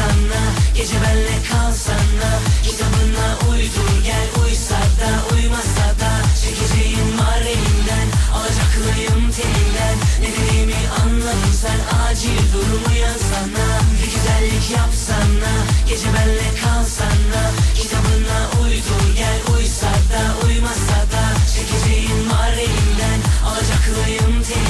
[0.74, 2.30] Gece benle kalsana.
[2.62, 6.12] Kitabına uydur gel Uysa da uymasa da.
[6.42, 9.96] Çekeceğim var elimden Alacaklıyım telinden.
[10.20, 13.66] Ne dediğimi anladın sen Acil durum uyansana.
[13.98, 15.52] Bir güzellik yapsana
[15.88, 17.42] Gece benle kalsana.
[17.74, 21.24] Kitabına uydur gel Uysa da uymasa da.
[21.54, 24.67] Çekeceğim var elimden Alacaklıyım telinden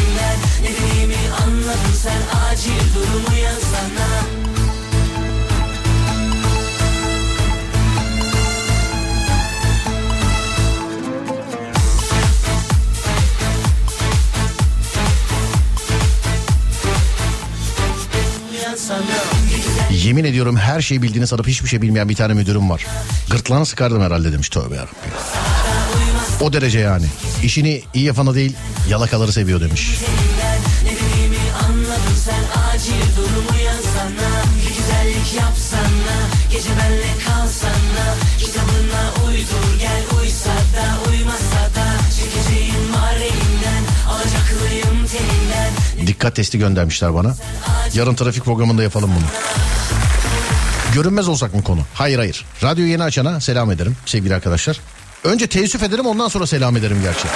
[19.90, 22.86] Yemin ediyorum her şeyi bildiğini sanıp hiçbir şey bilmeyen bir tane müdürüm var.
[23.30, 25.12] Gırtlağını sıkardım herhalde demiş tövbe yarabbim.
[26.40, 27.06] O derece yani.
[27.42, 28.56] İşini iyi yapanı değil
[28.88, 29.90] yalakaları seviyor demiş.
[39.38, 44.97] uydur gel Uysa da uymasa da Çekeceğim var elimden Alacaklıyım
[46.06, 47.36] Dikkat testi göndermişler bana.
[47.94, 49.26] Yarın trafik programında yapalım bunu.
[50.94, 51.80] Görünmez olsak mı konu?
[51.94, 52.44] Hayır hayır.
[52.62, 54.80] Radyo yeni açana selam ederim sevgili arkadaşlar.
[55.24, 57.28] Önce teessüf ederim ondan sonra selam ederim gerçi.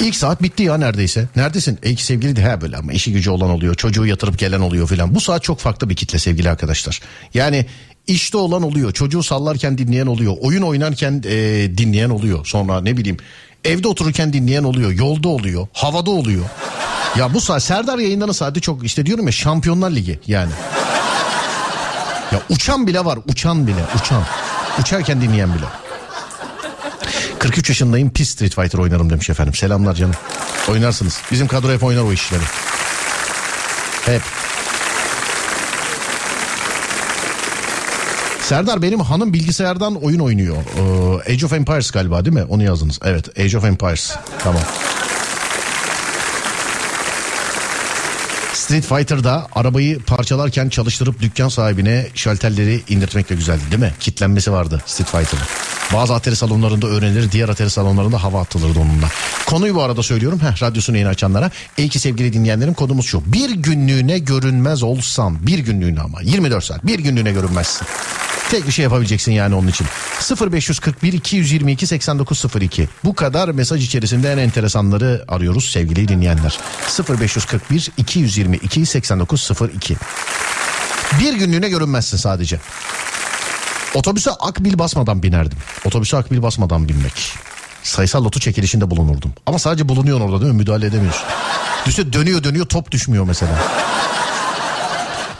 [0.00, 1.28] İlk saat bitti ya neredeyse.
[1.36, 1.78] Neredesin?
[1.82, 3.74] E ki sevgili de he böyle ama işi gücü olan oluyor.
[3.74, 5.14] Çocuğu yatırıp gelen oluyor filan.
[5.14, 7.00] Bu saat çok farklı bir kitle sevgili arkadaşlar.
[7.34, 7.66] Yani
[8.06, 8.92] işte olan oluyor.
[8.92, 10.36] Çocuğu sallarken dinleyen oluyor.
[10.40, 11.34] Oyun oynarken e,
[11.78, 12.46] dinleyen oluyor.
[12.46, 13.16] Sonra ne bileyim
[13.64, 14.90] evde otururken dinleyen oluyor.
[14.90, 15.66] Yolda oluyor.
[15.72, 16.44] Havada oluyor.
[17.18, 20.52] Ya bu saat Serdar yayınlarının saati çok işte diyorum ya Şampiyonlar Ligi yani.
[22.32, 24.22] Ya uçan bile var uçan bile uçan.
[24.80, 25.64] Uçarken dinleyen bile.
[27.38, 29.54] 43 yaşındayım pis Street Fighter oynarım demiş efendim.
[29.54, 30.14] Selamlar canım.
[30.68, 31.20] Oynarsınız.
[31.32, 32.42] Bizim kadro hep oynar o işleri.
[34.06, 34.22] Hep.
[38.42, 40.56] Serdar benim hanım bilgisayardan oyun oynuyor.
[40.56, 42.44] Ee, Age of Empires galiba değil mi?
[42.48, 42.98] Onu yazdınız.
[43.04, 44.16] Evet Age of Empires.
[44.38, 44.62] Tamam.
[48.72, 53.92] Street Fighter'da arabayı parçalarken çalıştırıp dükkan sahibine şalterleri indirtmek de güzeldi değil mi?
[54.00, 55.44] Kitlenmesi vardı Street Fighter'ın.
[55.92, 59.08] Bazı atari salonlarında öğrenilir, diğer atari salonlarında hava atılırdı onunla.
[59.46, 60.40] Konuyu bu arada söylüyorum.
[60.40, 61.50] Heh, radyosunu yeni açanlara.
[61.78, 63.22] İyi ki sevgili dinleyenlerim konumuz şu.
[63.32, 67.86] Bir günlüğüne görünmez olsam, bir günlüğüne ama 24 saat bir günlüğüne görünmezsin.
[68.52, 69.86] Tek bir şey yapabileceksin yani onun için.
[70.52, 72.88] 0541 222 8902.
[73.04, 76.58] Bu kadar mesaj içerisinde en enteresanları arıyoruz sevgili dinleyenler.
[77.20, 79.96] 0541 222 8902.
[81.20, 82.60] Bir günlüğüne görünmezsin sadece.
[83.94, 85.58] Otobüse akbil basmadan binerdim.
[85.84, 87.32] Otobüse akbil basmadan binmek.
[87.82, 89.32] Sayısal lotu çekilişinde bulunurdum.
[89.46, 90.58] Ama sadece bulunuyorsun orada değil mi?
[90.58, 91.22] Müdahale edemiyorsun.
[91.86, 93.58] Düşse dönüyor dönüyor top düşmüyor mesela.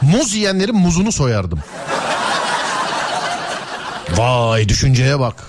[0.02, 1.58] Muz yiyenlerin muzunu soyardım.
[4.16, 5.44] Vay düşünceye bak.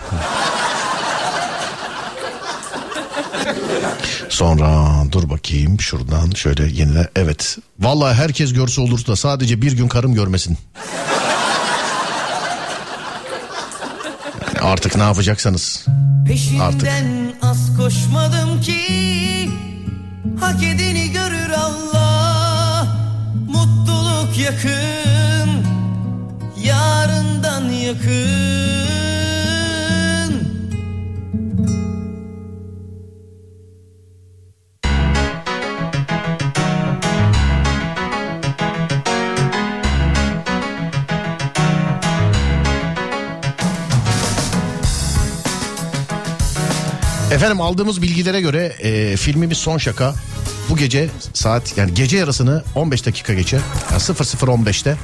[4.30, 7.09] Sonra dur bakayım şuradan şöyle yenile.
[7.16, 7.57] Evet.
[7.80, 10.57] Vallahi herkes görse olur da sadece bir gün karım görmesin.
[14.47, 15.86] Yani artık ne yapacaksanız.
[16.28, 19.49] Peşinden az koşmadım ki
[20.39, 22.88] Hak edeni görür Allah
[23.47, 25.03] Mutluluk yakın
[26.64, 28.53] Yarından yakın.
[47.32, 50.14] Efendim aldığımız bilgilere göre e, filmimiz Son Şaka.
[50.70, 53.59] Bu gece saat yani gece yarısını 15 dakika geçe
[53.91, 54.95] yani 00.15'te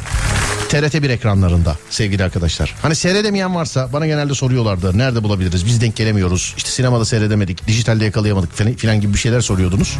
[0.69, 2.75] TRT 1 ekranlarında sevgili arkadaşlar.
[2.81, 4.97] Hani seyredemeyen varsa bana genelde soruyorlardı.
[4.97, 5.65] Nerede bulabiliriz?
[5.65, 6.53] Biz denk gelemiyoruz.
[6.57, 7.67] İşte sinemada seyredemedik.
[7.67, 9.97] Dijitalde yakalayamadık falan, filan gibi bir şeyler soruyordunuz.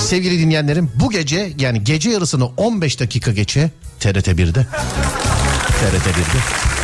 [0.00, 4.66] Sevgili dinleyenlerim bu gece yani gece yarısını 15 dakika geçe TRT 1'de.
[5.80, 6.74] TRT 1'de.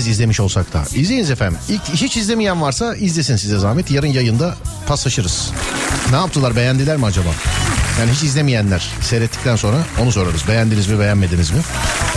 [0.00, 0.84] İzleriz izlemiş olsak da.
[0.94, 1.58] İzleyiniz efendim.
[1.68, 3.90] İlk, hiç izlemeyen varsa izlesin size zahmet.
[3.90, 4.54] Yarın yayında
[4.86, 5.50] paslaşırız.
[6.10, 7.28] Ne yaptılar beğendiler mi acaba?
[8.00, 10.48] Yani hiç izlemeyenler seyrettikten sonra onu sorarız.
[10.48, 11.58] Beğendiniz mi beğenmediniz mi?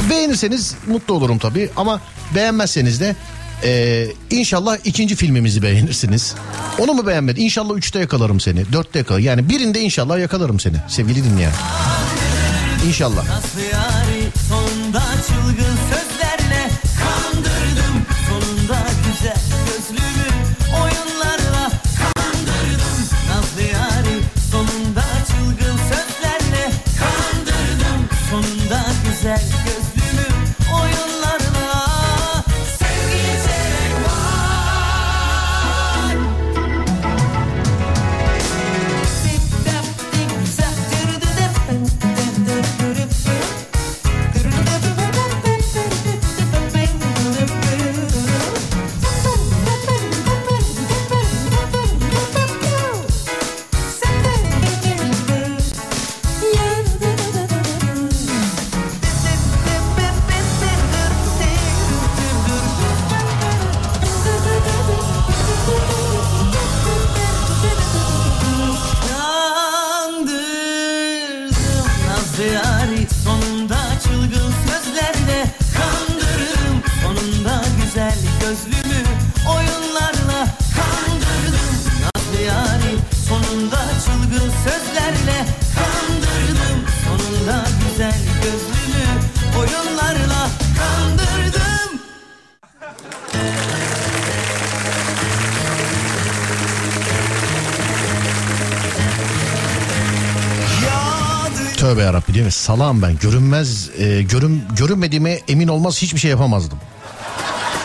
[0.10, 2.02] Beğenirseniz mutlu olurum tabii ama
[2.36, 3.16] beğenmezseniz de
[3.64, 6.36] e, inşallah ikinci filmimizi beğenirsiniz.
[6.80, 7.42] Onu mu beğenmedi?
[7.42, 8.74] İnşallah üçte yakalarım seni.
[8.74, 9.26] Dörtte yakalarım.
[9.26, 11.54] Yani birinde inşallah yakalarım seni sevgili dinleyen.
[12.88, 13.24] İnşallah.
[13.30, 15.73] Nasıl yari sonunda çılgın
[19.24, 19.63] Yeah.
[102.64, 103.18] Salam ben.
[103.22, 106.78] Görünmez, e, görün, görünmediğime emin olmaz hiçbir şey yapamazdım.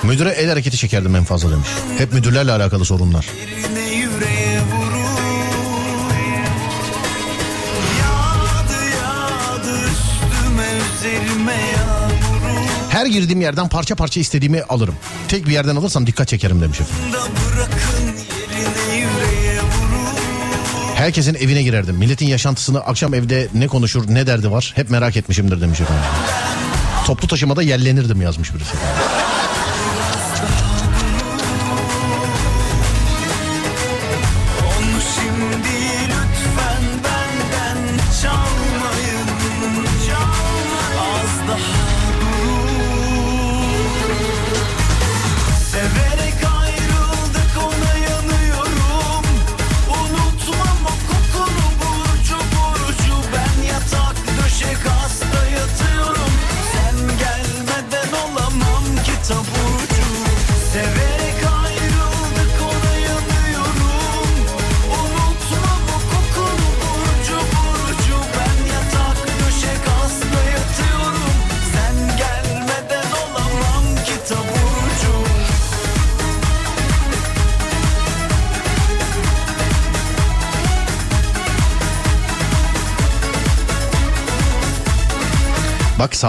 [0.03, 1.69] Müdüre el hareketi çekerdim en fazla demiş.
[1.99, 3.27] Hep müdürlerle alakalı sorunlar.
[12.91, 14.95] Her girdiğim yerden parça parça istediğimi alırım.
[15.29, 17.19] Tek bir yerden alırsam dikkat çekerim demiş efendim.
[20.99, 21.97] Herkesin evine girerdim.
[21.97, 26.05] Milletin yaşantısını akşam evde ne konuşur ne derdi var hep merak etmişimdir demiş efendim.
[27.07, 28.77] Toplu taşımada yellenirdim yazmış birisi.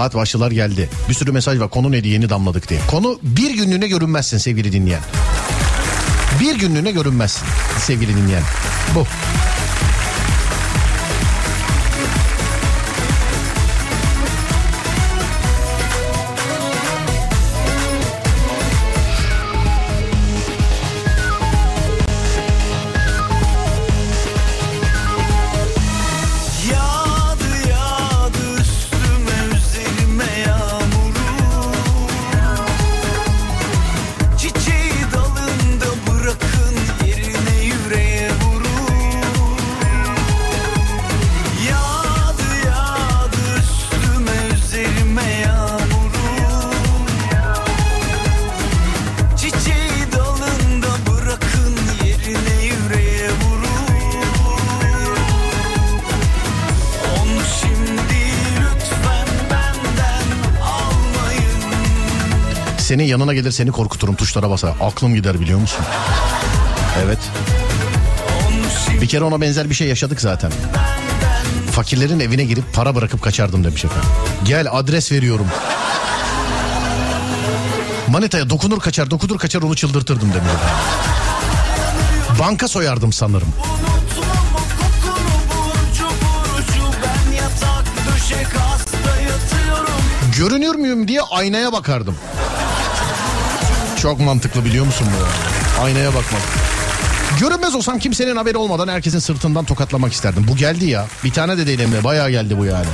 [0.10, 0.90] Saat başlılar geldi.
[1.10, 2.80] Bir sürü mesaj var konu neydi yeni damladık diye.
[2.88, 5.02] Konu bir günlüğüne görünmezsin sevgili dinleyen.
[6.40, 7.46] Bir günlüğüne görünmezsin
[7.80, 8.44] sevgili dinleyen.
[8.96, 9.06] Bu.
[62.90, 64.74] Senin yanına gelir seni korkuturum tuşlara basar.
[64.82, 65.86] Aklım gider biliyor musun?
[67.06, 67.18] Evet.
[69.02, 70.52] Bir kere ona benzer bir şey yaşadık zaten.
[71.72, 74.10] Fakirlerin evine girip para bırakıp kaçardım demiş efendim.
[74.44, 75.48] Gel adres veriyorum.
[78.08, 80.78] Manitaya dokunur kaçar dokunur kaçar onu çıldırtırdım demiş efendim.
[82.40, 83.54] Banka soyardım sanırım.
[90.38, 92.16] Görünür müyüm diye aynaya bakardım.
[94.02, 95.84] Çok mantıklı biliyor musun bu?
[95.84, 96.42] Aynaya bakmak.
[97.40, 100.46] Görünmez olsam kimsenin haberi olmadan herkesin sırtından tokatlamak isterdim.
[100.48, 101.06] Bu geldi ya.
[101.24, 102.04] Bir tane de değil Emre.
[102.04, 102.86] Bayağı geldi bu yani.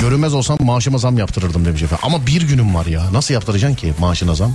[0.00, 2.04] Görünmez olsam maaşıma zam yaptırırdım demiş efendim.
[2.06, 3.12] Ama bir günüm var ya.
[3.12, 4.54] Nasıl yaptıracaksın ki maaşına zam?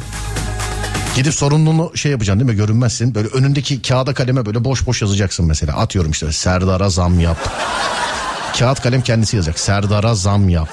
[1.16, 2.58] Gidip sorumluluğunu şey yapacaksın değil mi?
[2.58, 3.16] Görünmezsin.
[3.16, 5.74] Böyle önündeki kağıda kaleme böyle boş boş yazacaksın mesela.
[5.78, 7.38] Atıyorum işte Serdar'a zam yap.
[8.60, 9.60] Kağıt kalem kendisi yazacak.
[9.60, 10.70] Serdar'a zam yap.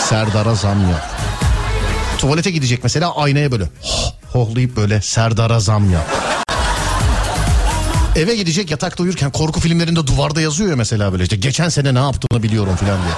[0.00, 1.17] Serdar'a zam yap.
[2.18, 6.06] Tuvalete gidecek mesela aynaya böyle hoh, hohlayıp böyle Serdar'a zam yap.
[8.16, 11.98] Eve gidecek yatakta uyurken korku filmlerinde duvarda yazıyor ya mesela böyle işte geçen sene ne
[11.98, 13.12] yaptığını biliyorum filan diye.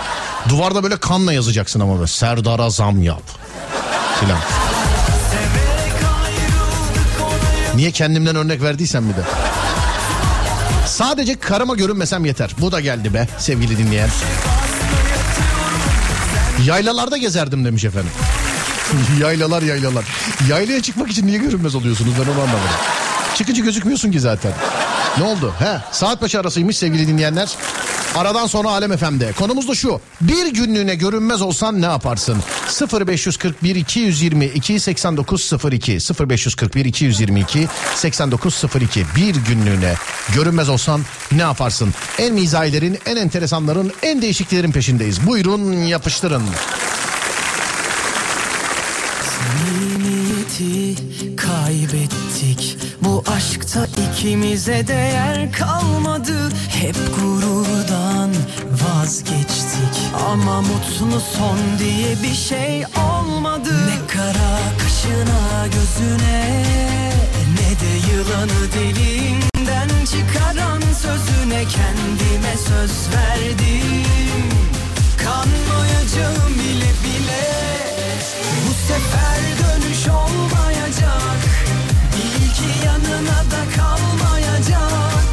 [0.49, 3.23] Duvarda böyle kanla yazacaksın ama böyle Serdar'a zam yap
[4.21, 4.39] filan.
[7.77, 9.23] Niye kendimden örnek verdiysem bir de.
[10.87, 12.51] Sadece karıma görünmesem yeter.
[12.59, 14.09] Bu da geldi be sevgili dinleyen.
[16.65, 18.11] Yaylalarda gezerdim demiş efendim.
[19.20, 20.05] yaylalar yaylalar.
[20.49, 22.80] Yaylaya çıkmak için niye görünmez oluyorsunuz ben onu anlamadım.
[23.34, 24.53] Çıkınca gözükmüyorsun ki zaten.
[25.18, 25.55] Ne oldu?
[25.59, 27.49] He, saat başı arasıymış sevgili dinleyenler.
[28.14, 29.32] Aradan sonra Alem FM'de.
[29.32, 30.01] Konumuz da şu.
[30.20, 32.38] Bir günlüğüne görünmez olsan ne yaparsın?
[33.09, 39.95] 0541 222 8902 0541 222 8902 Bir günlüğüne
[40.34, 41.01] görünmez olsan
[41.32, 41.95] ne yaparsın?
[42.18, 45.26] En mizahilerin, en enteresanların, en değişiklerin peşindeyiz.
[45.26, 46.43] Buyurun yapıştırın.
[50.51, 52.79] Niyeti kaybettik.
[53.03, 56.51] Bu aşkta ikimize değer kalmadı.
[56.69, 58.31] Hep gururdan
[58.71, 60.13] vazgeçtik.
[60.31, 63.87] Ama mutlu son diye bir şey olmadı.
[63.87, 66.65] Ne kara kaşına gözüne
[67.55, 74.05] Ne de yılanı dilinden çıkaran sözüne Kendime söz verdim.
[75.17, 77.80] Kanmayacağım bile bile
[78.91, 81.38] sefer dönüş olmayacak.
[82.12, 85.24] Bil ki yanına da kalmayacak.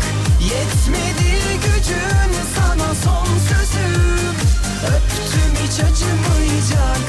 [0.41, 1.31] Yetmedi
[1.65, 4.35] gücün sana son sözüm
[4.83, 7.01] Öptüm hiç acımayacak.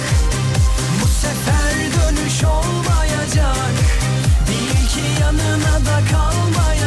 [1.03, 3.75] Bu sefer dönüş olmayacak.
[4.49, 6.78] Bil ki yanına da kalmayacak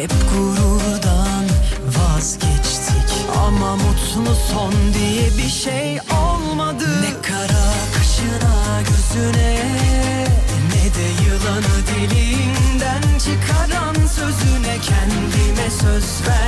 [0.00, 1.44] Hep gururdan
[1.96, 3.26] vazgeçtik.
[3.46, 6.84] Ama mutlu son diye bir şey olmadı.
[7.02, 9.56] Ne kara kaşına gözüne
[10.68, 16.39] Ne de yılanı dilinden çıkaran sözüne Kendime söz verdim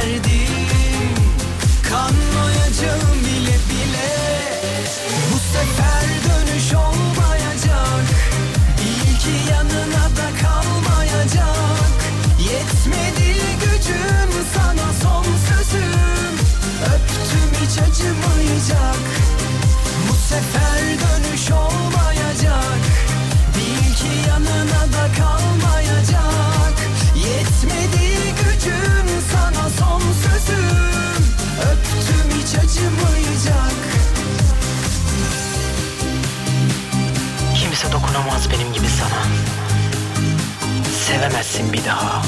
[41.12, 42.22] Sevemezsin bir daha.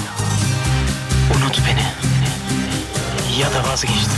[1.37, 1.87] Unut beni.
[3.41, 4.13] Ya da vazgeçtim.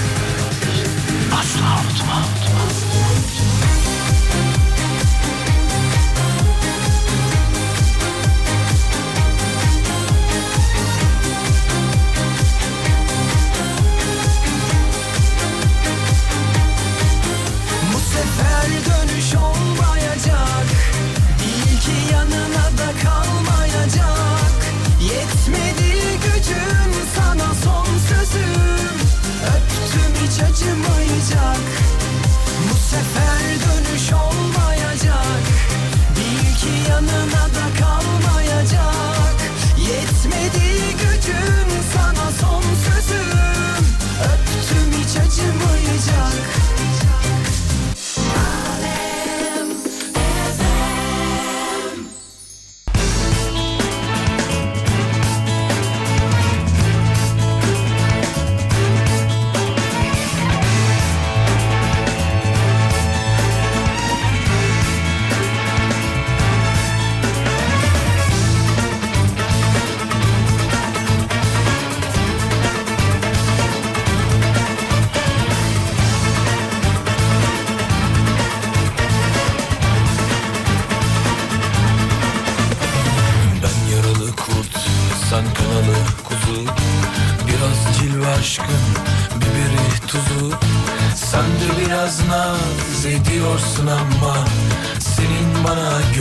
[37.16, 37.55] another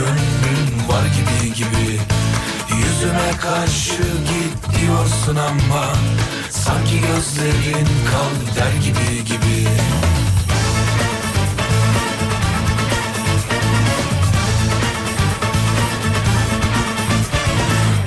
[0.06, 2.00] bana gönlün var gibi gibi.
[2.76, 5.86] Yüzüme karşı git diyorsun ama
[6.50, 9.68] Sanki gözlerin kal der gibi gibi.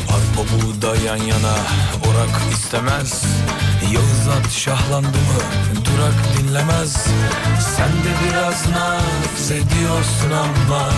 [0.09, 1.55] Arpa buğda yan yana
[2.09, 3.23] orak istemez.
[3.93, 5.41] Yağız at şahlandı mı
[5.85, 6.93] durak dinlemez.
[7.75, 10.89] Sen de biraz naz ediyorsun ama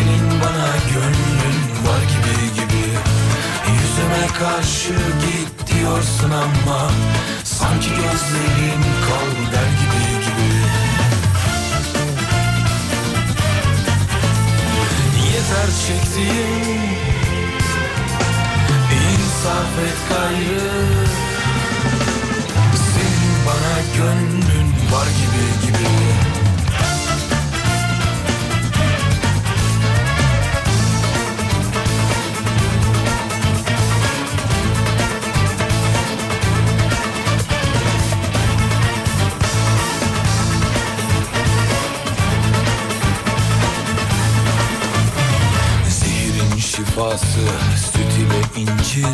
[0.00, 2.84] Senin bana gönlün var gibi gibi.
[3.72, 6.90] Yüzüme karşı git diyorsun ama
[7.44, 10.50] Sanki gözlerin kal der gibi gibi.
[15.26, 16.90] Yeter çektiğim
[19.10, 20.70] İnsaf et gayrı.
[22.74, 26.29] Senin bana gönlün var gibi gibi
[47.00, 47.40] Zehirin şifası
[47.86, 49.06] süt ile incir.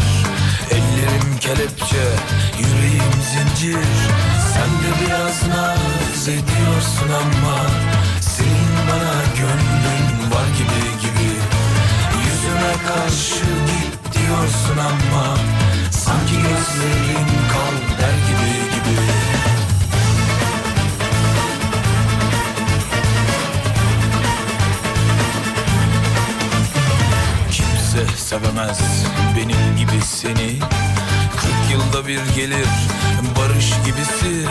[0.71, 2.05] Ellerim kelepçe
[2.59, 3.87] yüreğim zincir.
[4.53, 7.57] Sen de biraz naz ediyorsun ama
[8.21, 11.31] Senin bana gönlün var gibi gibi.
[12.25, 15.37] Yüzüme karşı git diyorsun ama
[15.91, 19.01] Sanki gözlerin kal der gibi gibi
[27.97, 29.05] Kimse sevemez
[29.37, 30.59] benim gibi seni.
[31.37, 32.69] Kırk yılda bir gelir
[33.39, 34.49] barış gibisi.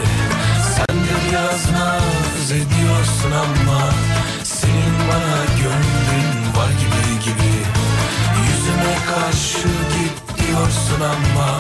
[0.76, 3.90] Sen de biraz naz ediyorsun ama
[4.44, 7.54] Senin bana gönlün var gibi gibi.
[8.48, 11.60] Yüzüme karşı git diyorsun ama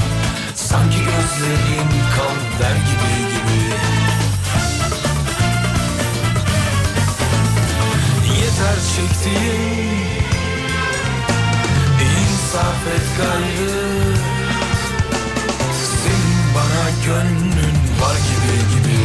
[0.55, 3.75] Sanki gözlerin kal der gibi gibi.
[8.41, 10.24] Yeter çektiğim
[12.55, 14.15] İnsaf et gayrı.
[16.03, 18.99] Senin bana gönlün var gibi gibi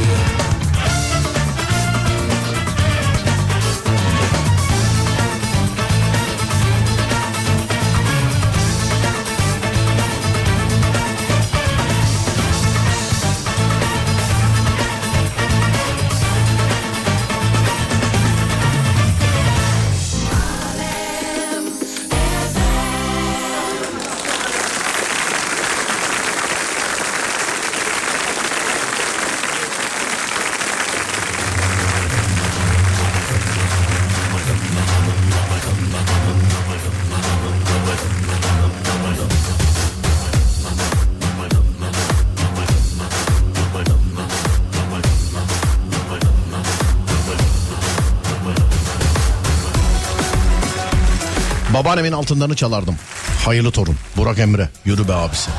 [51.74, 52.96] Babaannemin altınlarını çalardım.
[53.44, 53.96] Hayırlı torun.
[54.16, 54.68] Burak Emre.
[54.84, 55.50] Yürü be abisi.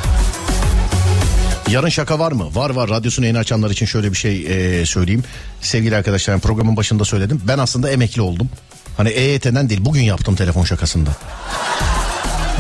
[1.70, 2.56] Yarın şaka var mı?
[2.56, 2.90] Var var.
[2.90, 5.24] Radyosunu yeni açanlar için şöyle bir şey eee, söyleyeyim.
[5.62, 7.42] Sevgili arkadaşlar programın başında söyledim.
[7.48, 8.50] Ben aslında emekli oldum.
[8.98, 11.10] Hani EYT'den değil bugün yaptım telefon şakasında.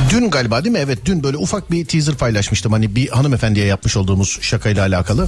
[0.09, 0.79] Dün galiba değil mi?
[0.79, 2.71] Evet dün böyle ufak bir teaser paylaşmıştım.
[2.71, 5.27] Hani bir hanımefendiye yapmış olduğumuz şakayla alakalı.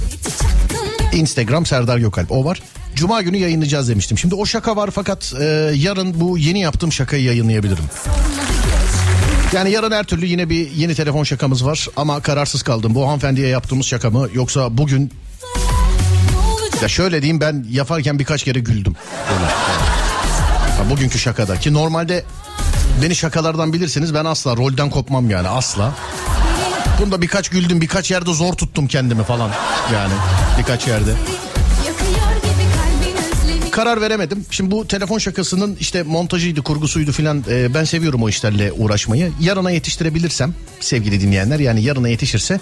[1.12, 2.60] Instagram Serdar Gökalp o var.
[2.94, 4.18] Cuma günü yayınlayacağız demiştim.
[4.18, 7.84] Şimdi o şaka var fakat e, yarın bu yeni yaptığım şakayı yayınlayabilirim.
[9.52, 12.94] Yani yarın her türlü yine bir yeni telefon şakamız var ama kararsız kaldım.
[12.94, 15.12] Bu hanımefendiye yaptığımız şaka mı yoksa bugün
[16.82, 18.96] ya şöyle diyeyim ben yaparken birkaç kere güldüm.
[19.30, 19.44] Böyle.
[20.76, 22.24] Ha, bugünkü şakada ki normalde
[23.02, 25.92] beni şakalardan bilirsiniz ben asla rolden kopmam yani asla.
[27.00, 29.50] Bunda birkaç güldüm birkaç yerde zor tuttum kendimi falan
[29.92, 30.12] yani
[30.58, 31.14] birkaç yerde.
[33.74, 34.44] Karar veremedim.
[34.50, 37.44] Şimdi bu telefon şakasının işte montajıydı, kurgusuydu filan.
[37.50, 39.32] e, ben seviyorum o işlerle uğraşmayı.
[39.40, 42.60] Yarına yetiştirebilirsem sevgili dinleyenler yani yarına yetişirse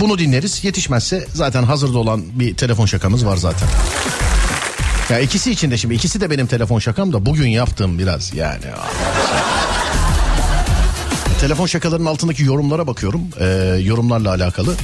[0.00, 0.64] bunu dinleriz.
[0.64, 3.68] Yetişmezse zaten hazırda olan bir telefon şakamız var zaten.
[5.10, 8.64] Ya ikisi için de şimdi ikisi de benim telefon şakam da bugün yaptığım biraz yani.
[11.40, 13.20] Telefon şakalarının altındaki yorumlara bakıyorum.
[13.40, 13.46] e,
[13.82, 14.74] yorumlarla alakalı.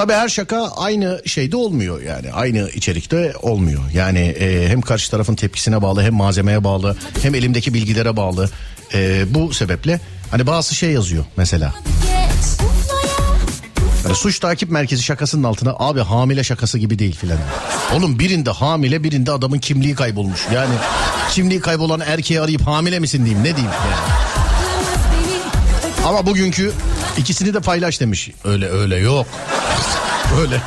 [0.00, 3.80] Tabii her şaka aynı şeyde olmuyor yani aynı içerikte olmuyor.
[3.94, 8.50] Yani e, hem karşı tarafın tepkisine bağlı hem malzemeye bağlı hem elimdeki bilgilere bağlı.
[8.94, 11.74] E, bu sebeple hani bazı şey yazıyor mesela.
[14.02, 17.38] Hani suç takip merkezi şakasının altına abi hamile şakası gibi değil filan.
[17.94, 20.40] Oğlum birinde hamile birinde adamın kimliği kaybolmuş.
[20.54, 20.74] Yani
[21.32, 24.30] kimliği kaybolan erkeği arayıp hamile misin diyeyim ne diyeyim yani.
[26.06, 26.72] Ama bugünkü
[27.18, 28.30] ikisini de paylaş demiş.
[28.44, 29.26] Öyle öyle yok.
[30.38, 30.60] Öyle.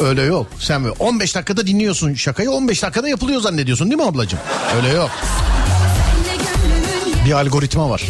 [0.00, 0.46] Öyle yok.
[0.60, 4.38] Sen böyle 15 dakikada dinliyorsun şakayı 15 dakikada yapılıyor zannediyorsun değil mi ablacığım?
[4.76, 5.10] Öyle yok.
[7.26, 8.02] Bir algoritma var.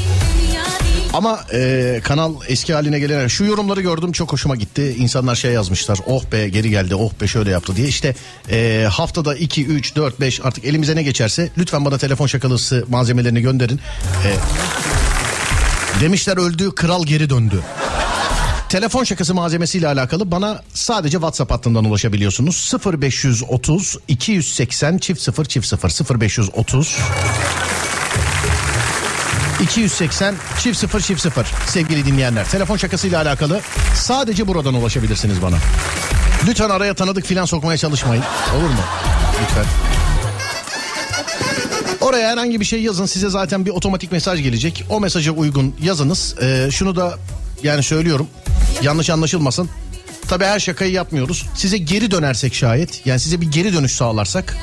[1.13, 4.95] Ama e, kanal eski haline gelene şu yorumları gördüm çok hoşuma gitti.
[4.99, 7.89] İnsanlar şey yazmışlar oh be geri geldi oh be şöyle yaptı diye.
[7.89, 8.15] İşte
[8.51, 13.41] e, haftada 2, 3, 4, 5 artık elimize ne geçerse lütfen bana telefon şakalısı malzemelerini
[13.41, 13.81] gönderin.
[14.27, 14.31] E,
[16.01, 17.63] demişler öldü kral geri döndü.
[18.69, 22.73] Telefon şakası malzemesiyle alakalı bana sadece WhatsApp hattından ulaşabiliyorsunuz.
[23.03, 26.99] 0530 280 çift 0 çift 0 0530
[29.63, 32.51] 280 çift 0 çift 0 sevgili dinleyenler.
[32.51, 33.61] Telefon şakasıyla alakalı
[33.95, 35.57] sadece buradan ulaşabilirsiniz bana.
[36.47, 38.25] Lütfen araya tanıdık filan sokmaya çalışmayın.
[38.57, 38.81] Olur mu?
[39.43, 39.65] Lütfen.
[42.01, 44.85] Oraya herhangi bir şey yazın size zaten bir otomatik mesaj gelecek.
[44.91, 46.35] O mesaja uygun yazınız.
[46.43, 47.19] Ee, şunu da
[47.63, 48.27] yani söylüyorum
[48.83, 49.69] yanlış anlaşılmasın.
[50.29, 51.47] Tabii her şakayı yapmıyoruz.
[51.55, 54.57] Size geri dönersek şayet yani size bir geri dönüş sağlarsak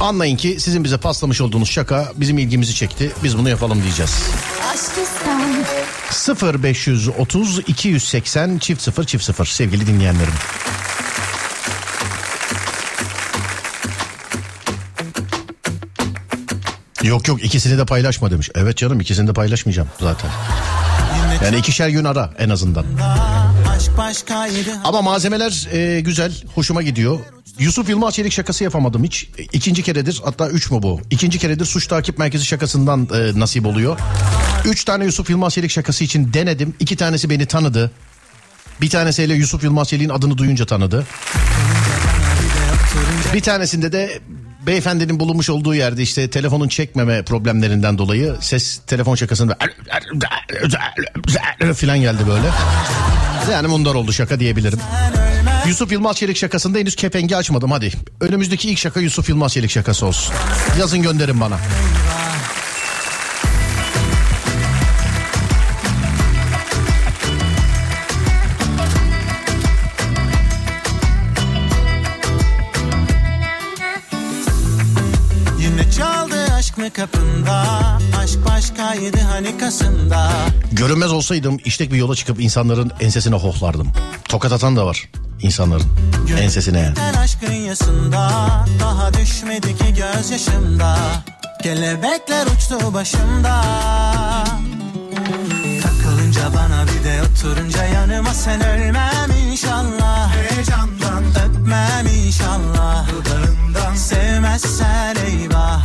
[0.00, 3.12] anlayın ki sizin bize paslamış olduğunuz şaka bizim ilgimizi çekti.
[3.24, 4.12] Biz bunu yapalım diyeceğiz.
[4.72, 10.32] aşk istem 0530 280 çift 0 çift 0 sevgili dinleyenlerim.
[17.02, 18.50] Yok yok ikisini de paylaşma demiş.
[18.54, 20.30] Evet canım ikisini de paylaşmayacağım zaten.
[21.44, 22.84] Yani ikişer gün ara en azından.
[24.84, 27.18] Ama malzemeler e, güzel, hoşuma gidiyor.
[27.58, 29.28] Yusuf Yılmaz Çelik şakası yapamadım hiç.
[29.38, 31.00] E, İkinci keredir hatta üç mü bu?
[31.10, 33.98] İkinci keredir suç takip merkezi şakasından e, nasip oluyor.
[34.64, 36.74] Üç tane Yusuf Yılmaz Çelik şakası için denedim.
[36.80, 37.90] İki tanesi beni tanıdı.
[38.80, 41.06] Bir tanesiyle Yusuf Yılmaz Çelik'in adını duyunca tanıdı.
[43.34, 44.20] Bir tanesinde de
[44.68, 49.56] beyefendinin bulunmuş olduğu yerde işte telefonun çekmeme problemlerinden dolayı ses telefon şakasında
[51.74, 52.46] filan geldi böyle.
[53.52, 54.78] Yani bunlar oldu şaka diyebilirim.
[55.66, 57.92] Yusuf Yılmaz Çelik şakasında henüz kepengi açmadım hadi.
[58.20, 60.34] Önümüzdeki ilk şaka Yusuf Yılmaz Çelik şakası olsun.
[60.80, 61.58] Yazın gönderin bana.
[76.90, 77.64] Kapında.
[78.18, 80.30] Aşk başkaydı hani kasında
[80.72, 83.88] Görünmez olsaydım işlek bir yola çıkıp insanların ensesine hohlardım.
[84.24, 85.08] Tokat atan da var
[85.40, 85.86] insanların
[86.40, 86.78] ensesine.
[86.78, 87.18] yani.
[87.18, 88.30] Aşkın yasında.
[88.80, 90.96] Daha düşmedi ki gözyaşımda.
[91.62, 93.64] Kelebekler uçtu başımda.
[95.82, 100.32] Takılınca bana bir de oturunca yanıma sen ölmem inşallah.
[100.36, 101.24] Heyecandan.
[101.46, 103.06] Öpmem inşallah.
[103.08, 103.94] Dudağından.
[103.94, 105.84] Sevmezsen eyvah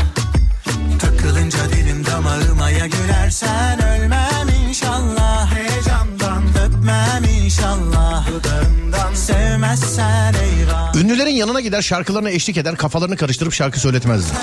[1.00, 11.62] Takılınca dilim damağıma ya gülersen ölmem inşallah Heyecandan öpmem inşallah Dudağından sevmezsen eyvah Ünlülerin yanına
[11.62, 14.34] gider şarkılarına eşlik eder kafalarını karıştırıp şarkı söyletmezdi.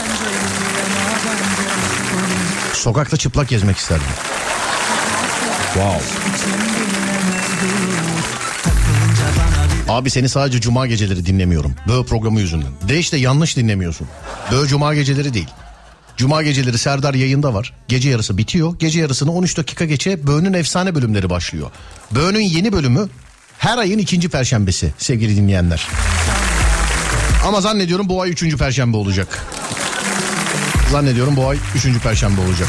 [2.72, 4.06] Sokakta çıplak gezmek isterdim.
[5.74, 6.00] Wow.
[9.88, 11.74] Abi seni sadece cuma geceleri dinlemiyorum.
[11.88, 12.68] Böyle programı yüzünden.
[12.88, 14.06] De işte yanlış dinlemiyorsun.
[14.52, 15.48] Böyle cuma geceleri değil.
[16.20, 17.72] Cuma geceleri Serdar yayında var.
[17.88, 18.78] Gece yarısı bitiyor.
[18.78, 21.70] Gece yarısını 13 dakika geçe Böğün'ün efsane bölümleri başlıyor.
[22.10, 23.08] Böğün'ün yeni bölümü
[23.58, 25.88] her ayın ikinci perşembesi sevgili dinleyenler.
[27.46, 29.46] Ama zannediyorum bu ay üçüncü perşembe olacak.
[30.92, 32.68] Zannediyorum bu ay üçüncü perşembe olacak.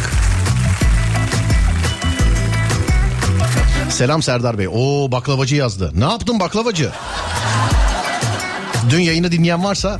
[3.89, 4.67] Selam Serdar Bey.
[4.67, 5.91] Oo baklavacı yazdı.
[5.95, 6.91] Ne yaptın baklavacı?
[8.89, 9.99] Dün yayını dinleyen varsa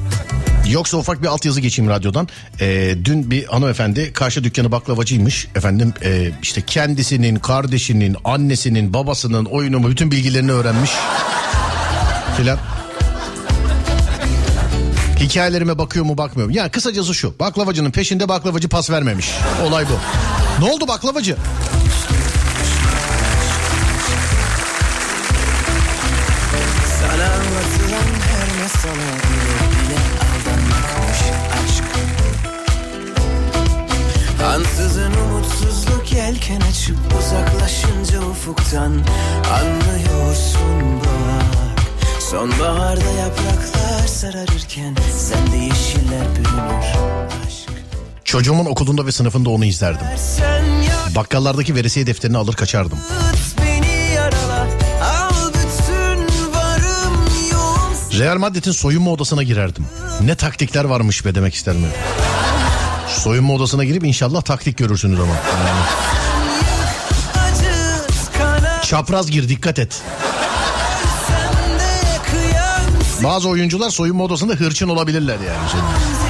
[0.70, 2.28] Yoksa ufak bir altyazı geçeyim radyodan.
[2.62, 5.48] Ee, dün bir hanımefendi karşı dükkanı baklavacıymış.
[5.56, 10.92] Efendim e, işte kendisinin, kardeşinin, annesinin, babasının oyunumu bütün bilgilerini öğrenmiş.
[12.38, 12.60] Filan.
[15.20, 16.56] Hikayelerime bakıyor mu bakmıyor mu?
[16.56, 17.40] Yani kısacası şu.
[17.40, 19.32] Baklavacının peşinde baklavacı pas vermemiş.
[19.68, 19.94] Olay bu.
[20.66, 21.36] Ne oldu baklavacı?
[38.52, 38.92] ufuktan
[39.54, 41.82] anlıyorsun bak
[42.20, 46.86] Sonbaharda yapraklar sararırken sen de yeşiller bürünür
[48.24, 50.08] Çocuğumun okulunda ve sınıfında onu izlerdim.
[51.16, 53.00] Bakkallardaki veresiye defterini alır kaçardım.
[58.20, 59.86] Real Madrid'in soyunma odasına girerdim.
[60.22, 61.88] Ne taktikler varmış be demek ister mi?
[63.08, 65.34] Soyunma odasına girip inşallah taktik görürsünüz ama.
[65.34, 66.31] Yani
[68.92, 70.02] çapraz gir dikkat et.
[73.24, 75.70] Bazı oyuncular soyunma odasında hırçın olabilirler yani.
[75.72, 76.21] ziyan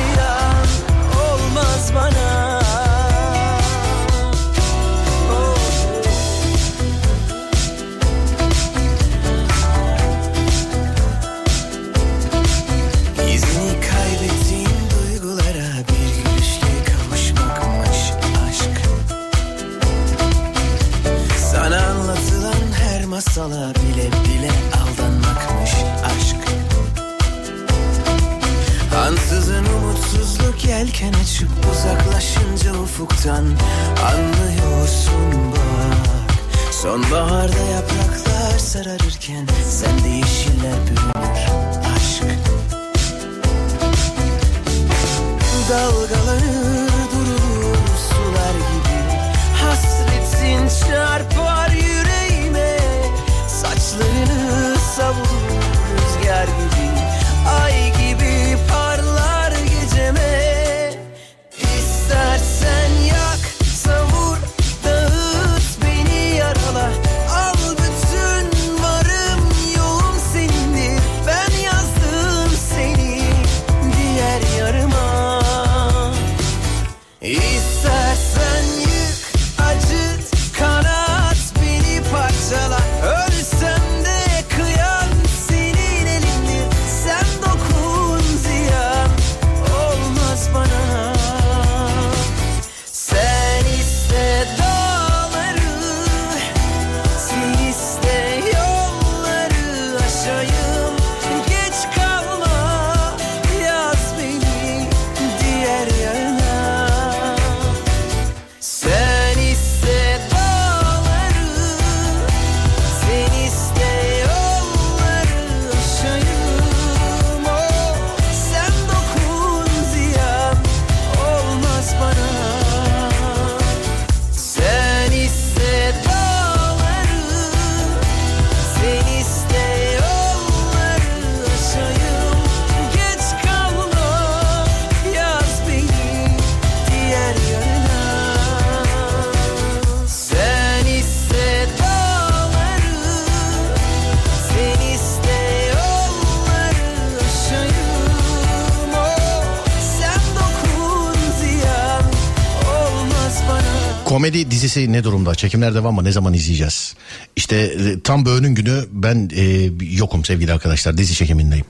[154.21, 155.35] Komedi dizisi ne durumda?
[155.35, 156.03] Çekimler devam mı?
[156.03, 156.93] Ne zaman izleyeceğiz?
[157.35, 160.97] İşte e, tam böğünün günü ben e, yokum sevgili arkadaşlar.
[160.97, 161.65] Dizi çekimindeyim.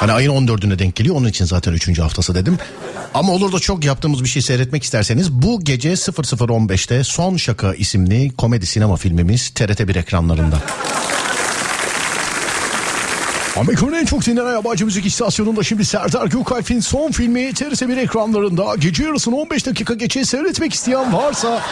[0.00, 1.16] Hani ayın 14'üne denk geliyor.
[1.16, 1.98] Onun için zaten 3.
[1.98, 2.58] haftası dedim.
[3.14, 8.30] Ama olur da çok yaptığımız bir şey seyretmek isterseniz bu gece 00.15'te Son Şaka isimli
[8.36, 10.62] komedi sinema filmimiz TRT1 ekranlarında.
[13.56, 19.04] Amerika'nın en çok dinlenen yabancı müzik istasyonunda şimdi Serdar Gökalp'in son filmi TRT1 ekranlarında gece
[19.04, 21.62] yarısını 15 dakika geçe seyretmek isteyen varsa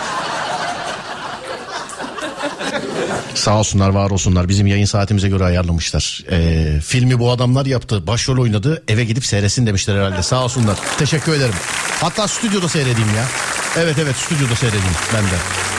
[3.35, 6.24] Sağ olsunlar var olsunlar bizim yayın saatimize göre ayarlamışlar.
[6.31, 10.78] Ee, filmi bu adamlar yaptı başrol oynadı eve gidip seyretsin demişler herhalde sağ olsunlar.
[10.98, 11.55] Teşekkür ederim.
[12.01, 13.24] Hatta stüdyoda seyredeyim ya.
[13.77, 15.73] Evet evet stüdyoda seyredeyim ben de.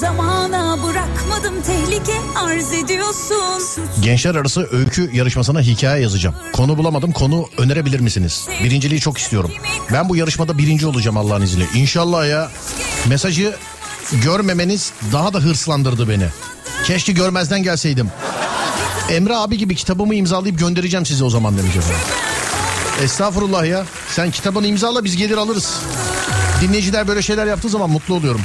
[0.00, 6.36] Zamana bırakmadım tehlike arz ediyorsun Gençler arası öykü yarışmasına hikaye yazacağım.
[6.52, 8.48] Konu bulamadım konu önerebilir misiniz?
[8.64, 9.50] Birinciliği çok istiyorum.
[9.92, 11.68] Ben bu yarışmada birinci olacağım Allah'ın izniyle.
[11.74, 12.50] İnşallah ya.
[13.06, 13.56] Mesajı
[14.12, 16.26] görmemeniz daha da hırslandırdı beni.
[16.84, 18.10] Keşke görmezden gelseydim.
[19.10, 22.00] Emre abi gibi kitabımı imzalayıp göndereceğim size o zaman demiş efendim.
[23.02, 23.84] Estağfurullah ya.
[24.10, 25.74] Sen kitabını imzala biz gelir alırız.
[26.60, 28.40] Dinleyiciler böyle şeyler yaptığı zaman mutlu oluyorum.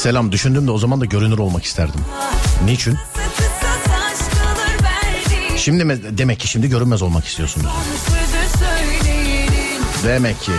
[0.00, 2.00] Selam düşündüm de o zaman da görünür olmak isterdim.
[2.64, 2.98] Niçin?
[5.56, 7.66] Şimdi me- demek ki şimdi görünmez olmak istiyorsunuz.
[10.04, 10.52] Demek ki.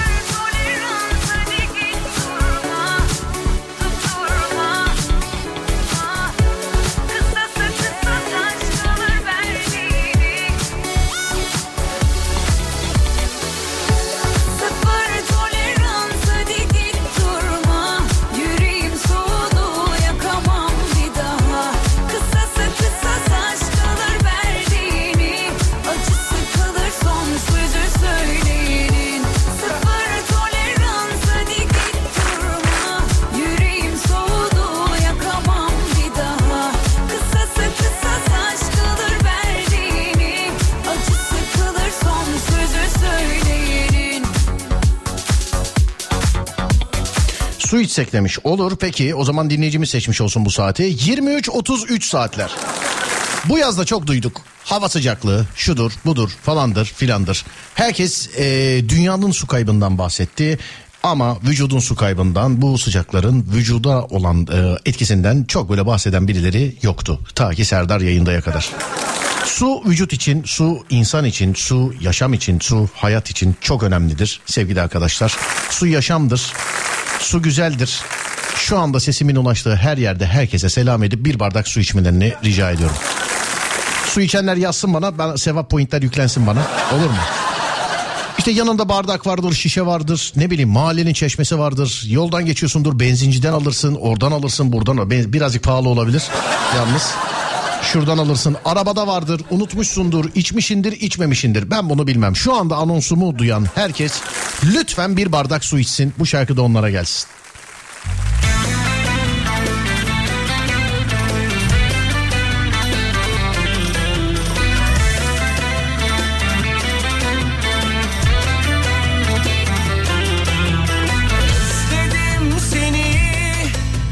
[47.92, 48.40] Su içsek demiş.
[48.44, 50.84] Olur peki o zaman dinleyicimiz seçmiş olsun bu saati.
[50.84, 52.52] 23-33 saatler.
[53.50, 54.42] Bu yazda çok duyduk.
[54.64, 57.46] Hava sıcaklığı şudur budur falandır filandır.
[57.76, 60.60] Herkes eee, dünyanın su kaybından bahsetti.
[61.04, 67.20] Ama vücudun su kaybından bu sıcakların vücuda olan eee, etkisinden çok böyle bahseden birileri yoktu.
[67.36, 68.70] Ta ki Serdar yayındaya kadar.
[69.46, 74.82] Su vücut için, su insan için, su yaşam için, su hayat için çok önemlidir sevgili
[74.82, 75.36] arkadaşlar.
[75.70, 76.54] Su yaşamdır.
[77.20, 78.02] Su güzeldir.
[78.56, 82.96] Şu anda sesimin ulaştığı her yerde herkese selam edip bir bardak su içmelerini rica ediyorum.
[84.08, 86.68] Su içenler yazsın bana, ben sevap pointler yüklensin bana.
[86.94, 87.18] Olur mu?
[88.38, 92.04] İşte yanında bardak vardır, şişe vardır, ne bileyim mahallenin çeşmesi vardır.
[92.08, 96.24] Yoldan geçiyorsundur, benzinciden alırsın, oradan alırsın, buradan al- Ben- Birazcık pahalı olabilir
[96.76, 97.12] yalnız.
[97.82, 98.56] Şuradan alırsın.
[98.66, 101.72] Arabada vardır, unutmuşsundur, içmişindir, içmemişindir.
[101.72, 102.36] Ben bunu bilmem.
[102.36, 104.22] Şu anda anonsumu duyan herkes
[104.64, 106.14] lütfen bir bardak su içsin.
[106.20, 107.28] Bu şarkı da onlara gelsin.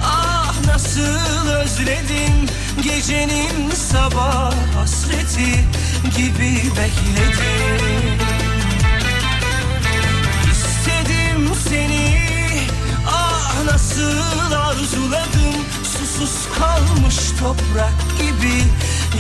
[0.03, 0.53] Ah
[2.83, 3.58] Gecenin
[3.91, 5.51] sabah hasreti
[6.17, 8.19] gibi bekledim.
[10.51, 12.17] İstedim seni
[13.07, 15.55] ah nasıl arzuladım.
[15.83, 18.63] Susuz kalmış toprak gibi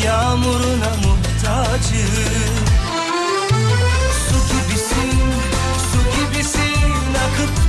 [0.05, 2.25] yağmuruna muhtacım.
[4.29, 5.19] Su gibisin,
[5.91, 6.69] su gibisin
[7.15, 7.68] Akıp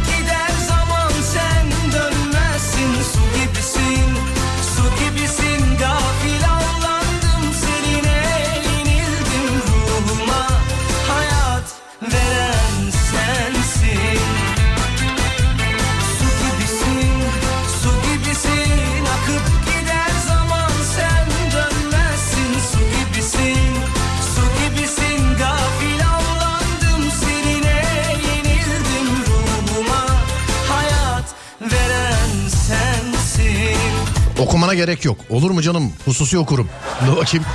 [34.50, 35.18] Okumana gerek yok.
[35.30, 35.92] Olur mu canım?
[36.04, 36.68] Hususi okurum.
[37.06, 37.46] Dur bakayım.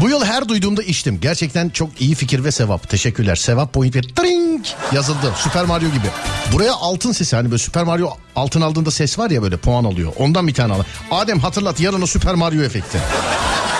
[0.00, 1.20] Bu yıl her duyduğumda içtim.
[1.20, 2.88] Gerçekten çok iyi fikir ve sevap.
[2.88, 3.36] Teşekkürler.
[3.36, 5.32] Sevap point ve tring yazıldı.
[5.36, 6.06] Süper Mario gibi.
[6.52, 10.12] Buraya altın sesi hani böyle Süper Mario altın aldığında ses var ya böyle puan alıyor.
[10.18, 10.82] Ondan bir tane al.
[11.10, 12.98] Adem hatırlat yarın o Süper Mario efekti.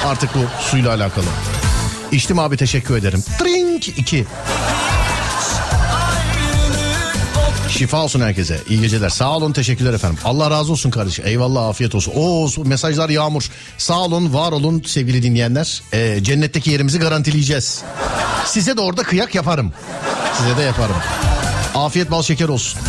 [0.06, 0.38] Artık bu
[0.70, 1.26] suyla alakalı.
[2.12, 3.24] İçtim abi teşekkür ederim.
[3.38, 4.26] Tring 2.
[7.78, 8.60] Şifa olsun herkese.
[8.68, 9.08] İyi geceler.
[9.08, 10.18] Sağ olun teşekkürler efendim.
[10.24, 11.26] Allah razı olsun kardeşim.
[11.26, 12.12] Eyvallah afiyet olsun.
[12.16, 13.50] Oo mesajlar yağmur.
[13.78, 15.82] Sağ olun var olun sevgili dinleyenler.
[15.92, 17.82] Ee, cennetteki yerimizi garantileyeceğiz.
[18.46, 19.72] Size de orada kıyak yaparım.
[20.38, 20.96] Size de yaparım.
[21.74, 22.80] Afiyet bal şeker olsun.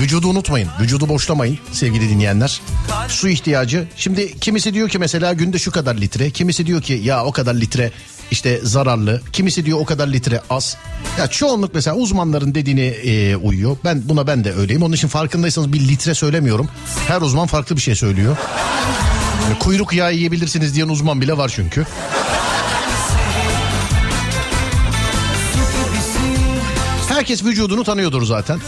[0.00, 0.68] Vücudu unutmayın.
[0.80, 2.60] Vücudu boşlamayın sevgili dinleyenler.
[3.08, 3.88] Su ihtiyacı.
[3.96, 6.30] Şimdi kimisi diyor ki mesela günde şu kadar litre.
[6.30, 7.92] Kimisi diyor ki ya o kadar litre
[8.30, 9.20] işte zararlı.
[9.32, 10.76] Kimisi diyor o kadar litre az.
[11.18, 13.76] Ya çoğunluk mesela uzmanların dediğini e, uyuyor.
[13.84, 14.82] Ben buna ben de öyleyim.
[14.82, 16.68] Onun için farkındaysanız bir litre söylemiyorum.
[17.08, 18.36] Her uzman farklı bir şey söylüyor.
[19.44, 21.86] Yani kuyruk yağı yiyebilirsiniz diyen uzman bile var çünkü.
[27.08, 28.60] Herkes vücudunu tanıyordur zaten.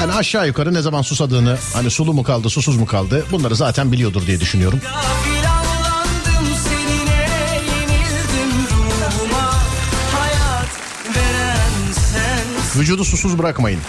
[0.00, 3.92] Yani aşağı yukarı ne zaman susadığını hani sulu mu kaldı susuz mu kaldı bunları zaten
[3.92, 4.80] biliyordur diye düşünüyorum.
[12.76, 13.80] Vücudu susuz bırakmayın.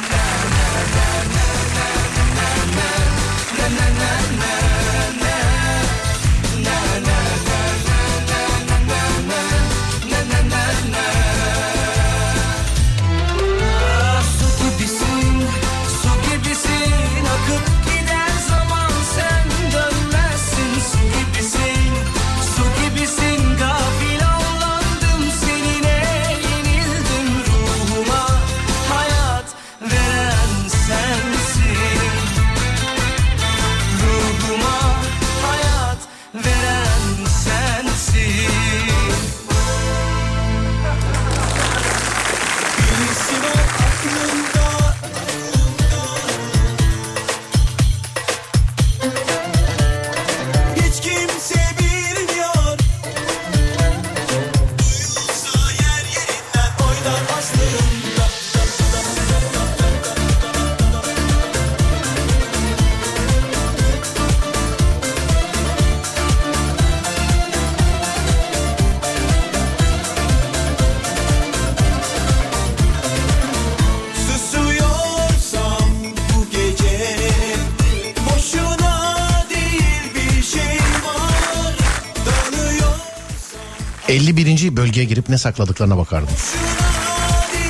[85.05, 85.07] 51.
[85.07, 86.29] bölgeye girip ne sakladıklarına bakardım.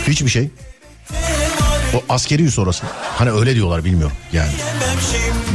[0.07, 0.49] Hiçbir şey.
[1.93, 2.85] O askeri üs orası.
[3.17, 4.51] Hani öyle diyorlar bilmiyorum yani.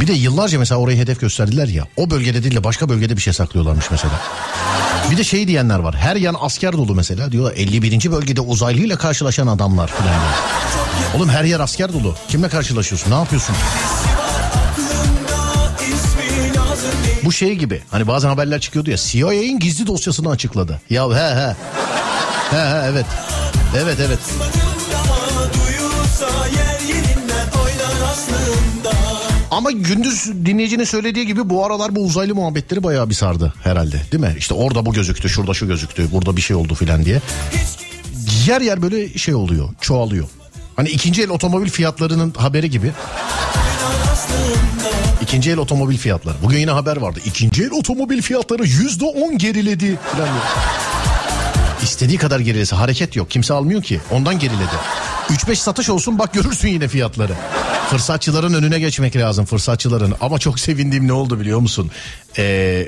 [0.01, 1.87] Bir de yıllarca mesela orayı hedef gösterdiler ya.
[1.97, 4.13] O bölgede değil de başka bölgede bir şey saklıyorlarmış mesela.
[5.11, 5.95] Bir de şey diyenler var.
[5.95, 7.33] Her yan asker dolu mesela.
[7.33, 8.11] Diyorlar 51.
[8.13, 10.15] bölgede uzaylıyla karşılaşan adamlar falan.
[11.17, 12.15] Oğlum her yer asker dolu.
[12.29, 13.11] Kimle karşılaşıyorsun?
[13.11, 13.57] Ne yapıyorsun?
[17.25, 17.83] Bu şey gibi.
[17.91, 18.97] Hani bazen haberler çıkıyordu ya.
[18.97, 20.81] CIA'in gizli dosyasını açıkladı.
[20.91, 21.57] Ya he he.
[22.51, 23.07] He he evet.
[23.77, 24.19] Evet evet.
[29.51, 34.03] Ama gündüz dinleyicinin söylediği gibi bu aralar bu uzaylı muhabbetleri bayağı bir sardı herhalde.
[34.13, 34.35] Değil mi?
[34.39, 37.21] İşte orada bu gözüktü, şurada şu gözüktü, burada bir şey oldu filan diye.
[38.47, 40.25] Yer yer böyle şey oluyor, çoğalıyor.
[40.77, 42.93] Hani ikinci el otomobil fiyatlarının haberi gibi.
[45.31, 46.37] İkinci el otomobil fiyatları.
[46.43, 47.21] Bugün yine haber vardı.
[47.25, 49.99] İkinci el otomobil fiyatları yüzde on geriledi.
[51.83, 53.31] İstediği kadar gerilese hareket yok.
[53.31, 54.01] Kimse almıyor ki.
[54.11, 54.71] Ondan geriledi.
[55.29, 57.33] 3-5 satış olsun bak görürsün yine fiyatları.
[57.91, 60.15] Fırsatçıların önüne geçmek lazım fırsatçıların.
[60.21, 61.91] Ama çok sevindiğim ne oldu biliyor musun?
[62.39, 62.87] Ee,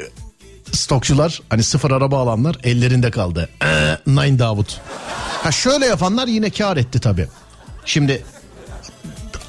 [0.73, 3.49] stokçular hani sıfır araba alanlar ellerinde kaldı.
[3.65, 4.81] Ee, Nine Davut.
[5.43, 7.29] Ha şöyle yapanlar yine kar etti tabii.
[7.85, 8.25] Şimdi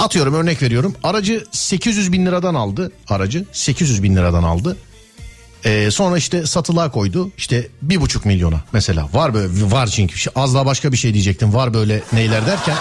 [0.03, 0.95] atıyorum örnek veriyorum.
[1.03, 3.45] Aracı 800 bin liradan aldı aracı.
[3.51, 4.77] 800 bin liradan aldı.
[5.65, 7.31] Ee, sonra işte satılığa koydu.
[7.37, 9.09] İşte bir buçuk milyona mesela.
[9.13, 10.29] Var böyle var çünkü.
[10.35, 11.53] Az daha başka bir şey diyecektim.
[11.53, 12.75] Var böyle neyler derken.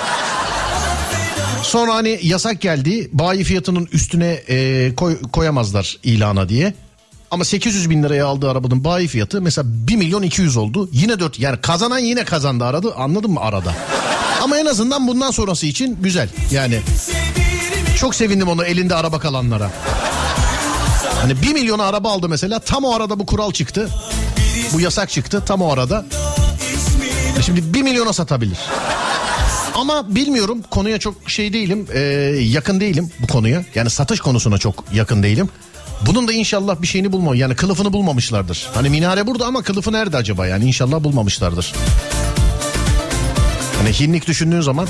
[1.62, 3.10] Sonra hani yasak geldi.
[3.12, 6.74] Bayi fiyatının üstüne e, koy- koyamazlar ilana diye.
[7.30, 10.88] Ama 800 bin liraya aldığı arabanın bayi fiyatı mesela 1 milyon 200 oldu.
[10.92, 13.74] Yine 4 yani kazanan yine kazandı aradı anladın mı arada.
[14.42, 16.80] Ama en azından bundan sonrası için güzel yani.
[17.98, 19.70] Çok sevindim onu elinde araba kalanlara.
[21.20, 23.88] Hani 1 milyona araba aldı mesela tam o arada bu kural çıktı.
[24.72, 26.06] Bu yasak çıktı tam o arada.
[27.38, 28.58] E Şimdi 1 milyona satabilir.
[29.74, 32.00] Ama bilmiyorum konuya çok şey değilim e,
[32.40, 33.64] yakın değilim bu konuya.
[33.74, 35.48] Yani satış konusuna çok yakın değilim.
[36.06, 38.68] Bunun da inşallah bir şeyini bulma yani kılıfını bulmamışlardır.
[38.74, 41.72] Hani minare burada ama kılıfı nerede acaba yani inşallah bulmamışlardır.
[43.82, 44.88] Hani hinlik düşündüğün zaman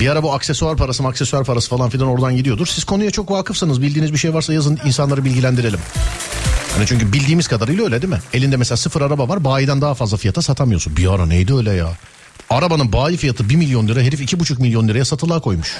[0.00, 2.66] bir ara bu aksesuar parası aksesuar parası falan filan oradan gidiyordur.
[2.66, 5.78] Siz konuya çok vakıfsınız bildiğiniz bir şey varsa yazın insanları bilgilendirelim.
[6.76, 8.20] Hani çünkü bildiğimiz kadarıyla öyle değil mi?
[8.32, 10.96] Elinde mesela sıfır araba var bayiden daha fazla fiyata satamıyorsun.
[10.96, 11.88] Bir ara neydi öyle ya?
[12.50, 15.76] Arabanın bayi fiyatı 1 milyon lira herif 2,5 milyon liraya satılığa koymuş.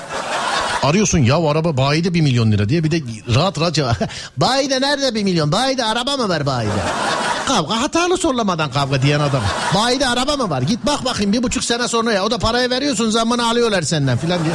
[0.83, 3.03] Arıyorsun ya araba bayide 1 milyon lira diye bir de
[3.35, 3.97] rahat rahat cevap.
[4.37, 5.53] bayide nerede 1 milyon?
[5.53, 6.71] Bayide araba mı var bayide?
[7.47, 9.43] Kavga hatalı sorulamadan kavga diyen adam.
[9.75, 10.63] Bayide araba mı var?
[10.63, 12.25] Git bak bakayım bir buçuk sene sonra ya.
[12.25, 14.55] O da parayı veriyorsun zammını alıyorlar senden filan diye.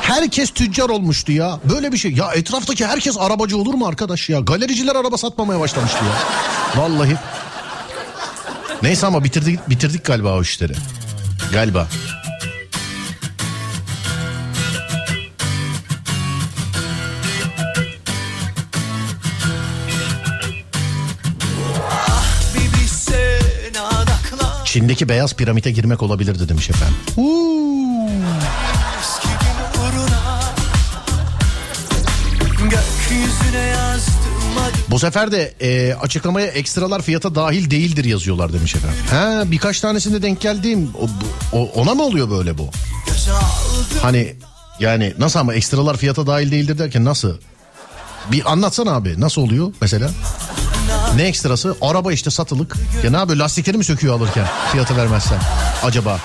[0.00, 1.58] Herkes tüccar olmuştu ya.
[1.74, 2.12] Böyle bir şey.
[2.12, 4.40] Ya etraftaki herkes arabacı olur mu arkadaş ya?
[4.40, 6.82] Galericiler araba satmamaya başlamıştı ya.
[6.82, 7.16] Vallahi.
[8.82, 10.72] Neyse ama bitirdik, bitirdik galiba o işleri.
[11.52, 11.88] Galiba.
[23.90, 26.96] Adaklar Çin'deki beyaz piramite girmek olabilirdi demiş efendim.
[27.08, 27.49] Eski
[34.90, 38.98] Bu sefer de e, açıklamaya ekstralar fiyata dahil değildir yazıyorlar demiş efendim.
[39.10, 41.08] Ha birkaç tanesinde denk geldiğim o,
[41.58, 42.70] o- ona mı oluyor böyle bu?
[44.02, 44.34] Hani
[44.80, 47.36] yani nasıl ama ekstralar fiyata dahil değildir derken nasıl?
[48.32, 50.10] Bir anlatsana abi nasıl oluyor mesela?
[51.16, 51.76] Ne ekstrası?
[51.80, 52.76] Araba işte satılık.
[53.04, 55.38] Ya ne yapıyor lastikleri mi söküyor alırken fiyatı vermezsen?
[55.82, 56.20] Acaba?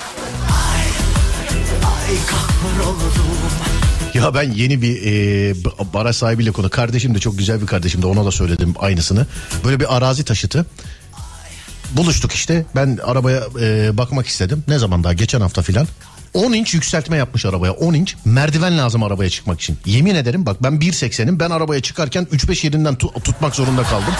[4.15, 6.69] Ya ben yeni bir e, b- baraj sahibiyle konu.
[6.69, 9.25] Kardeşim de çok güzel bir kardeşim de ona da söyledim aynısını.
[9.65, 10.65] Böyle bir arazi taşıtı.
[11.91, 12.65] Buluştuk işte.
[12.75, 14.63] Ben arabaya e, bakmak istedim.
[14.67, 15.13] Ne zaman daha?
[15.13, 15.87] Geçen hafta filan.
[16.33, 17.71] 10 inç yükseltme yapmış arabaya.
[17.71, 19.77] 10 inç merdiven lazım arabaya çıkmak için.
[19.85, 21.39] Yemin ederim bak ben 1.80'im.
[21.39, 24.13] Ben arabaya çıkarken 3-5 yerinden tu- tutmak zorunda kaldım.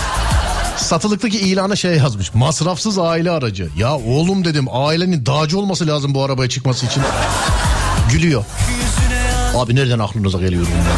[0.78, 2.34] Satılıktaki ilana şey yazmış.
[2.34, 3.70] Masrafsız aile aracı.
[3.78, 7.04] Ya oğlum dedim ailenin dağcı olması lazım bu arabaya çıkması için.
[8.12, 8.46] Gülüyor.
[9.56, 10.98] Abi nereden aklınıza geliyor bunlar?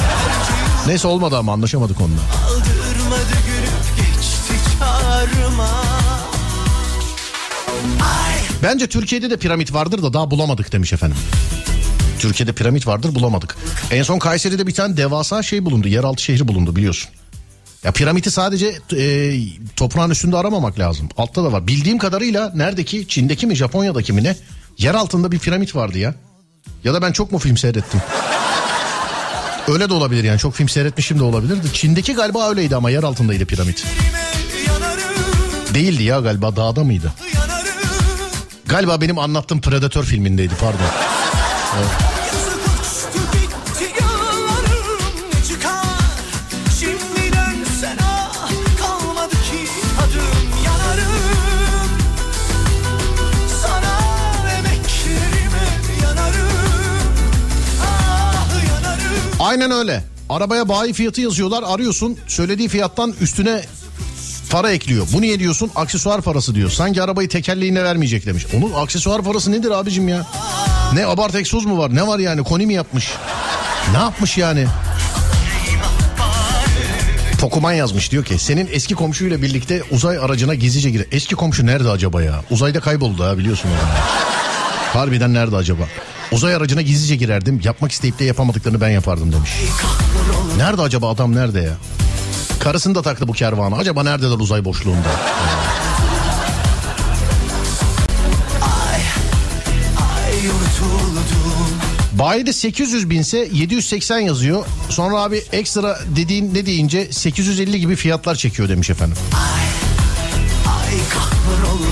[0.87, 2.21] Neyse olmadı ama anlaşamadık onunla.
[2.47, 5.69] Aldırmadı gülüp geçti çağrıma
[8.63, 11.17] Bence Türkiye'de de piramit vardır da daha bulamadık demiş efendim.
[12.19, 13.57] Türkiye'de piramit vardır bulamadık.
[13.91, 15.87] En son Kayseri'de bir tane devasa şey bulundu.
[15.87, 17.09] Yeraltı şehri bulundu biliyorsun.
[17.83, 19.33] Ya piramiti sadece e,
[19.75, 21.09] toprağın üstünde aramamak lazım.
[21.17, 21.67] Altta da var.
[21.67, 24.35] Bildiğim kadarıyla neredeki Çin'deki mi Japonya'daki mi ne?
[24.77, 26.15] Yer altında bir piramit vardı ya.
[26.83, 28.01] Ya da ben çok mu film seyrettim?
[29.67, 31.57] Öyle de olabilir yani çok film seyretmişim de olabilir.
[31.73, 33.85] Çin'deki galiba öyleydi ama yer altındaydı piramit.
[35.73, 37.11] Değildi ya galiba dağda mıydı?
[38.65, 40.79] Galiba benim anlattığım Predator filmindeydi pardon.
[41.77, 42.16] Yazık
[59.47, 60.03] Aynen öyle.
[60.29, 63.61] Arabaya bayi fiyatı yazıyorlar arıyorsun söylediği fiyattan üstüne
[64.49, 65.07] para ekliyor.
[65.13, 65.71] Bu niye diyorsun?
[65.75, 66.69] Aksesuar parası diyor.
[66.69, 68.45] Sanki arabayı tekerleğine vermeyecek demiş.
[68.57, 70.25] Onun aksesuar parası nedir abicim ya?
[70.93, 71.95] Ne abart egzoz mu var?
[71.95, 72.43] Ne var yani?
[72.43, 73.11] Koni mi yapmış?
[73.91, 74.65] Ne yapmış yani?
[77.41, 81.05] Pokuman yazmış diyor ki senin eski komşuyla birlikte uzay aracına gizlice gir.
[81.11, 82.43] Eski komşu nerede acaba ya?
[82.51, 83.77] Uzayda kayboldu ha biliyorsun onu.
[84.93, 85.83] Harbiden nerede acaba?
[86.31, 87.61] Uzay aracına gizlice girerdim.
[87.63, 89.51] Yapmak isteyip de yapamadıklarını ben yapardım demiş.
[90.57, 91.73] Nerede acaba adam nerede ya?
[92.59, 93.75] Karısını da taktı bu kervana.
[93.75, 95.09] Acaba neredeler uzay boşluğunda?
[98.61, 99.01] Ay
[102.13, 104.65] Bayide 800 binse 780 yazıyor.
[104.89, 109.17] Sonra abi ekstra dediğin ne deyince 850 gibi fiyatlar çekiyor demiş efendim.
[109.33, 111.87] Ay kahroldum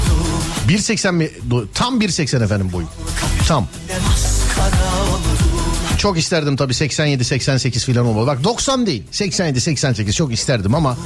[0.68, 1.30] 1.80 mi?
[1.74, 2.88] Tam 1.80 efendim boyu.
[3.48, 3.68] Tam.
[6.06, 8.28] Çok isterdim tabii 87-88 falan olmalı.
[8.28, 10.98] Bak 90 değil 87-88 çok isterdim ama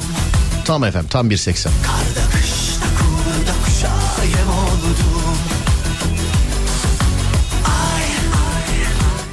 [0.65, 1.63] tam efendim tam 1.80.
[1.63, 4.97] Karda kışta kurda kuşa yem oldum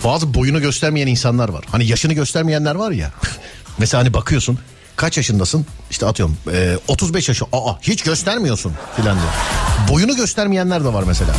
[0.04, 1.64] Bazı boyunu göstermeyen insanlar var.
[1.70, 3.12] Hani yaşını göstermeyenler var ya.
[3.78, 4.58] Mesela hani bakıyorsun
[4.96, 5.66] kaç yaşındasın?
[5.90, 7.44] İşte atıyorum e, 35 yaşı.
[7.52, 9.32] Aa hiç göstermiyorsun filan diyor.
[9.88, 11.34] Boyunu göstermeyenler de var mesela.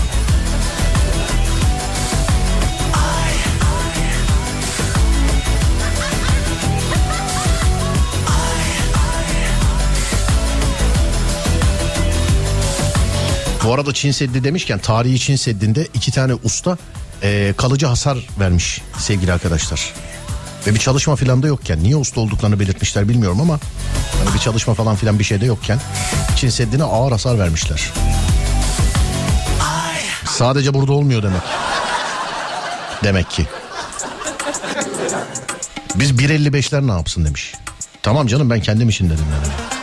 [13.68, 16.77] Bu arada Çin Seddi demişken tarihi Çin Seddi'nde iki tane usta
[17.23, 19.94] e, kalıcı hasar vermiş sevgili arkadaşlar.
[20.68, 23.60] Ve bir çalışma falan da yokken niye usta olduklarını belirtmişler bilmiyorum ama
[24.23, 25.80] hani bir çalışma falan filan bir şey de yokken
[26.35, 27.94] Çin Seddi'ne ağır hasar vermişler.
[30.26, 31.41] Sadece burada olmuyor demek.
[33.03, 33.48] Demek ki.
[35.95, 37.53] Biz 1.55'ler ne yapsın demiş.
[38.03, 39.76] Tamam canım ben kendim için dedim yani.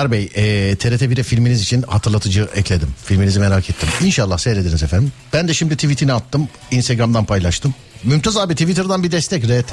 [0.00, 2.88] Serdar Bey e, TRT 1'e filminiz için hatırlatıcı ekledim.
[3.04, 3.88] Filminizi merak ettim.
[4.02, 5.12] İnşallah seyrediniz efendim.
[5.32, 6.48] Ben de şimdi tweetini attım.
[6.70, 7.74] Instagram'dan paylaştım.
[8.04, 9.72] Mümtaz abi Twitter'dan bir destek RT.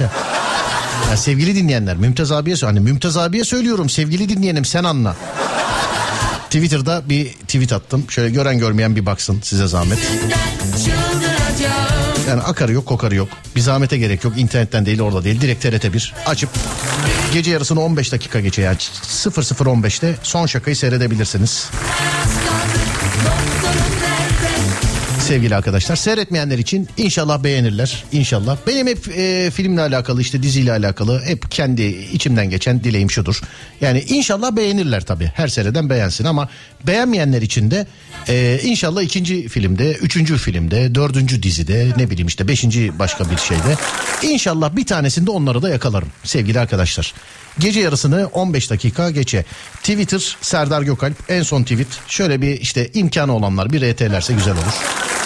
[1.10, 5.16] Ya sevgili dinleyenler Mümtaz abiye hani Mümtaz abiye söylüyorum sevgili dinleyenim sen anla.
[6.44, 8.04] Twitter'da bir tweet attım.
[8.08, 9.98] Şöyle gören görmeyen bir baksın size zahmet.
[12.28, 13.28] Yani akarı yok kokarı yok.
[13.56, 14.32] Bir zahmete gerek yok.
[14.36, 15.40] İnternetten değil orada değil.
[15.40, 16.50] Direkt TRT1 açıp
[17.32, 21.70] gece yarısını 15 dakika geçe yani 00.15'te son şakayı seyredebilirsiniz.
[25.28, 28.56] Sevgili arkadaşlar seyretmeyenler için inşallah beğenirler inşallah.
[28.66, 33.40] Benim hep e, filmle alakalı işte diziyle alakalı hep kendi içimden geçen dileğim şudur.
[33.80, 36.48] Yani inşallah beğenirler tabii her seyreden beğensin ama
[36.86, 37.86] beğenmeyenler için de
[38.28, 43.76] e, inşallah ikinci filmde, üçüncü filmde, dördüncü dizide ne bileyim işte beşinci başka bir şeyde
[44.22, 47.14] inşallah bir tanesinde onları da yakalarım sevgili arkadaşlar.
[47.58, 49.44] Gece yarısını 15 dakika geçe.
[49.74, 51.88] Twitter Serdar Gökalp en son tweet.
[52.08, 55.17] Şöyle bir işte imkanı olanlar bir RT'lerse güzel olur.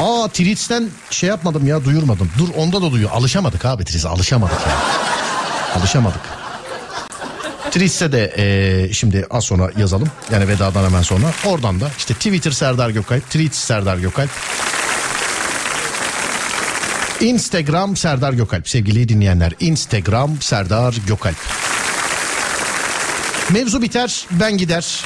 [0.00, 2.30] Aa tweets'ten şey yapmadım ya duyurmadım.
[2.38, 3.10] Dur onda da duyuyor.
[3.10, 4.76] Alışamadık abi tweets'e alışamadık ya.
[5.80, 6.20] Alışamadık.
[7.66, 10.08] Tweets'e de e, şimdi az sonra yazalım.
[10.32, 11.26] Yani vedadan hemen sonra.
[11.46, 14.30] Oradan da işte Twitter Serdar Gökalp, Tweets Serdar Gökalp.
[17.20, 19.52] Instagram Serdar Gökalp sevgili dinleyenler.
[19.60, 21.36] Instagram Serdar Gökalp.
[23.50, 25.04] Mevzu biter ben gider.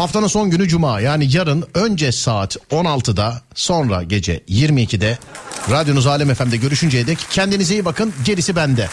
[0.00, 5.18] Haftanın son günü cuma yani yarın önce saat 16'da sonra gece 22'de
[5.70, 8.88] radyonuz Alem FM'de görüşünceye dek kendinize iyi bakın gerisi bende.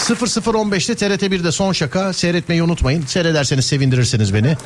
[0.00, 3.06] 0015'te TRT 1'de son şaka seyretmeyi unutmayın.
[3.06, 4.56] Seyrederseniz sevindirirsiniz beni.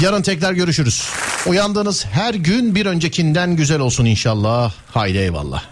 [0.00, 1.08] Yarın tekrar görüşürüz.
[1.46, 4.72] Uyandığınız her gün bir öncekinden güzel olsun inşallah.
[4.94, 5.62] Haydi eyvallah.